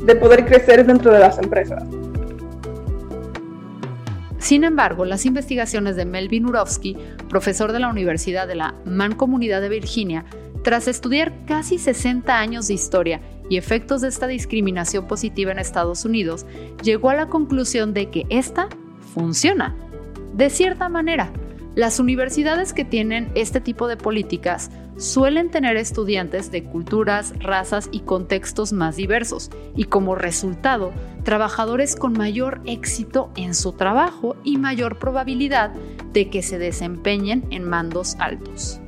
de 0.00 0.16
poder 0.16 0.44
crecer 0.44 0.84
dentro 0.86 1.12
de 1.12 1.20
las 1.20 1.38
empresas. 1.38 1.82
Sin 4.40 4.64
embargo, 4.64 5.04
las 5.04 5.26
investigaciones 5.26 5.96
de 5.96 6.06
Melvin 6.06 6.46
Urowski, 6.46 6.96
profesor 7.28 7.72
de 7.72 7.78
la 7.78 7.88
Universidad 7.88 8.48
de 8.48 8.54
la 8.54 8.74
Mancomunidad 8.86 9.60
de 9.60 9.68
Virginia, 9.68 10.24
tras 10.64 10.88
estudiar 10.88 11.44
casi 11.44 11.78
60 11.78 12.38
años 12.38 12.66
de 12.66 12.74
historia 12.74 13.20
y 13.50 13.58
efectos 13.58 14.00
de 14.00 14.08
esta 14.08 14.26
discriminación 14.26 15.06
positiva 15.06 15.52
en 15.52 15.58
Estados 15.58 16.06
Unidos, 16.06 16.46
llegó 16.82 17.10
a 17.10 17.14
la 17.14 17.26
conclusión 17.26 17.92
de 17.92 18.10
que 18.10 18.26
esta 18.30 18.68
funciona. 19.14 19.76
De 20.34 20.48
cierta 20.48 20.88
manera, 20.88 21.30
las 21.76 22.00
universidades 22.00 22.72
que 22.72 22.84
tienen 22.84 23.30
este 23.34 23.60
tipo 23.60 23.86
de 23.86 23.96
políticas 23.96 24.70
suelen 24.96 25.50
tener 25.50 25.76
estudiantes 25.76 26.50
de 26.50 26.64
culturas, 26.64 27.32
razas 27.38 27.88
y 27.92 28.00
contextos 28.00 28.72
más 28.72 28.96
diversos 28.96 29.50
y 29.76 29.84
como 29.84 30.16
resultado, 30.16 30.92
trabajadores 31.22 31.94
con 31.94 32.12
mayor 32.12 32.60
éxito 32.66 33.30
en 33.36 33.54
su 33.54 33.72
trabajo 33.72 34.36
y 34.42 34.58
mayor 34.58 34.98
probabilidad 34.98 35.70
de 36.12 36.28
que 36.28 36.42
se 36.42 36.58
desempeñen 36.58 37.46
en 37.50 37.64
mandos 37.64 38.16
altos. 38.18 38.80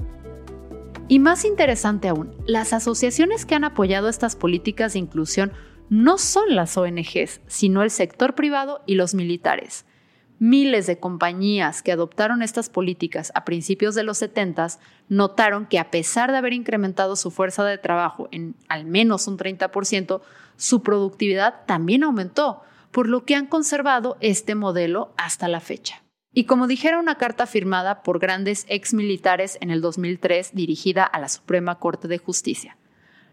Y 1.06 1.18
más 1.18 1.44
interesante 1.44 2.08
aún, 2.08 2.34
las 2.46 2.72
asociaciones 2.72 3.46
que 3.46 3.54
han 3.54 3.64
apoyado 3.64 4.08
estas 4.08 4.34
políticas 4.34 4.94
de 4.94 4.98
inclusión 4.98 5.52
no 5.88 6.18
son 6.18 6.56
las 6.56 6.76
ONGs, 6.76 7.42
sino 7.46 7.82
el 7.82 7.90
sector 7.90 8.34
privado 8.34 8.82
y 8.86 8.94
los 8.94 9.14
militares. 9.14 9.84
Miles 10.44 10.88
de 10.88 10.98
compañías 10.98 11.82
que 11.82 11.92
adoptaron 11.92 12.42
estas 12.42 12.68
políticas 12.68 13.30
a 13.36 13.44
principios 13.44 13.94
de 13.94 14.02
los 14.02 14.18
70 14.18 14.66
notaron 15.08 15.66
que 15.66 15.78
a 15.78 15.92
pesar 15.92 16.32
de 16.32 16.38
haber 16.38 16.52
incrementado 16.52 17.14
su 17.14 17.30
fuerza 17.30 17.64
de 17.64 17.78
trabajo 17.78 18.26
en 18.32 18.56
al 18.68 18.84
menos 18.84 19.28
un 19.28 19.38
30%, 19.38 20.20
su 20.56 20.82
productividad 20.82 21.64
también 21.66 22.02
aumentó, 22.02 22.60
por 22.90 23.08
lo 23.08 23.24
que 23.24 23.36
han 23.36 23.46
conservado 23.46 24.16
este 24.18 24.56
modelo 24.56 25.12
hasta 25.16 25.46
la 25.46 25.60
fecha. 25.60 26.02
Y 26.32 26.42
como 26.42 26.66
dijera 26.66 26.98
una 26.98 27.18
carta 27.18 27.46
firmada 27.46 28.02
por 28.02 28.18
grandes 28.18 28.66
exmilitares 28.68 29.58
en 29.60 29.70
el 29.70 29.80
2003 29.80 30.56
dirigida 30.56 31.04
a 31.04 31.20
la 31.20 31.28
Suprema 31.28 31.78
Corte 31.78 32.08
de 32.08 32.18
Justicia, 32.18 32.76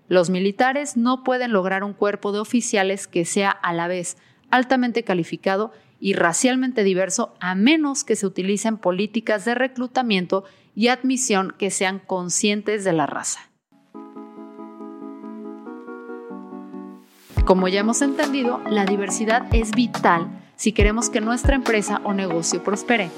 los 0.09 0.29
militares 0.29 0.95
no 0.95 1.23
pueden 1.23 1.53
lograr 1.53 1.83
un 1.83 1.93
cuerpo 1.93 2.31
de 2.31 2.39
oficiales 2.39 3.07
que 3.07 3.25
sea 3.25 3.49
a 3.49 3.73
la 3.73 3.87
vez 3.87 4.15
altamente 4.51 5.03
calificado 5.03 5.71
y 5.99 6.13
racialmente 6.13 6.83
diverso 6.83 7.33
a 7.39 7.55
menos 7.55 8.03
que 8.03 8.15
se 8.15 8.25
utilicen 8.25 8.77
políticas 8.77 9.45
de 9.45 9.55
reclutamiento 9.55 10.43
y 10.75 10.88
admisión 10.88 11.53
que 11.57 11.71
sean 11.71 11.99
conscientes 11.99 12.83
de 12.83 12.93
la 12.93 13.05
raza. 13.05 13.49
Como 17.45 17.67
ya 17.67 17.79
hemos 17.79 18.01
entendido, 18.01 18.62
la 18.69 18.85
diversidad 18.85 19.47
es 19.53 19.71
vital 19.71 20.27
si 20.55 20.71
queremos 20.71 21.09
que 21.09 21.21
nuestra 21.21 21.55
empresa 21.55 22.01
o 22.03 22.13
negocio 22.13 22.63
prospere. 22.63 23.09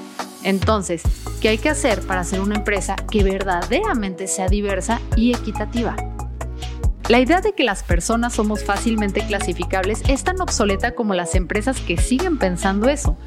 Entonces, 0.44 1.04
¿qué 1.42 1.50
hay 1.50 1.58
que 1.58 1.70
hacer 1.70 2.02
para 2.02 2.24
ser 2.24 2.40
una 2.40 2.56
empresa 2.56 2.96
que 2.96 3.24
verdaderamente 3.24 4.28
sea 4.28 4.48
diversa 4.48 5.02
y 5.16 5.34
equitativa? 5.34 6.11
La 7.10 7.20
idea 7.20 7.42
de 7.42 7.54
que 7.54 7.64
las 7.64 7.84
personas 7.84 8.34
somos 8.34 8.64
fácilmente 8.64 9.26
clasificables 9.26 10.02
es 10.08 10.24
tan 10.24 10.40
obsoleta 10.40 10.92
como 10.92 11.14
las 11.14 11.36
empresas 11.36 11.80
que 11.82 11.98
siguen 11.98 12.38
pensando 12.38 12.88
eso. 12.88 13.18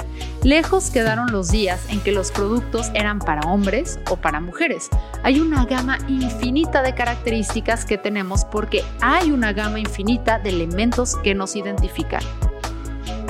Lejos 0.42 0.90
quedaron 0.90 1.32
los 1.32 1.50
días 1.50 1.80
en 1.90 2.00
que 2.00 2.12
los 2.12 2.30
productos 2.30 2.90
eran 2.94 3.18
para 3.18 3.50
hombres 3.50 3.98
o 4.10 4.16
para 4.16 4.40
mujeres. 4.40 4.88
Hay 5.22 5.40
una 5.40 5.66
gama 5.66 5.98
infinita 6.08 6.82
de 6.82 6.94
características 6.94 7.84
que 7.84 7.98
tenemos 7.98 8.44
porque 8.44 8.82
hay 9.00 9.32
una 9.32 9.52
gama 9.52 9.80
infinita 9.80 10.38
de 10.38 10.50
elementos 10.50 11.16
que 11.16 11.34
nos 11.34 11.56
identifican. 11.56 12.22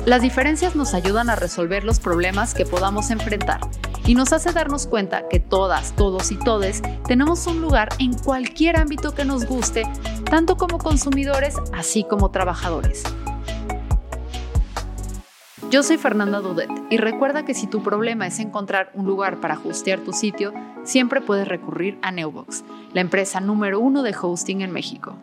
Las 0.05 0.23
diferencias 0.23 0.77
nos 0.77 0.95
ayudan 0.95 1.31
a 1.31 1.37
resolver 1.37 1.83
los 1.83 1.99
problemas 1.99 2.55
que 2.55 2.67
podamos 2.67 3.11
enfrentar 3.11 3.61
y 4.07 4.15
nos 4.15 4.33
hace 4.33 4.53
darnos 4.53 4.87
cuenta 4.87 5.29
que 5.29 5.41
todas, 5.41 5.95
todos 5.97 6.31
y 6.31 6.39
todes 6.39 6.83
tenemos 7.07 7.47
un 7.47 7.61
lugar 7.61 7.89
en 7.99 8.15
cualquier 8.15 8.77
ámbito 8.77 9.15
que 9.15 9.25
nos 9.25 9.47
guste, 9.47 9.85
tanto 10.25 10.57
como 10.57 10.79
consumidores 10.79 11.57
así 11.73 12.05
como 12.05 12.31
trabajadores. 12.31 13.03
Yo 15.71 15.83
soy 15.83 15.99
Fernanda 15.99 16.41
Dudet 16.41 16.71
y 16.89 16.99
recuerda 16.99 17.45
que 17.45 17.55
si 17.55 17.67
tu 17.67 17.83
problema 17.83 18.27
es 18.27 18.39
encontrar 18.39 18.93
un 18.95 19.07
lugar 19.07 19.41
para 19.41 19.59
hostear 19.59 20.01
tu 20.01 20.13
sitio, 20.13 20.53
siempre 20.85 21.21
puedes 21.21 21.49
recurrir 21.49 21.99
a 22.03 22.13
Neubox, 22.13 22.65
la 22.93 23.01
empresa 23.01 23.41
número 23.41 23.81
uno 23.81 24.03
de 24.03 24.15
hosting 24.21 24.61
en 24.61 24.71
México. 24.71 25.19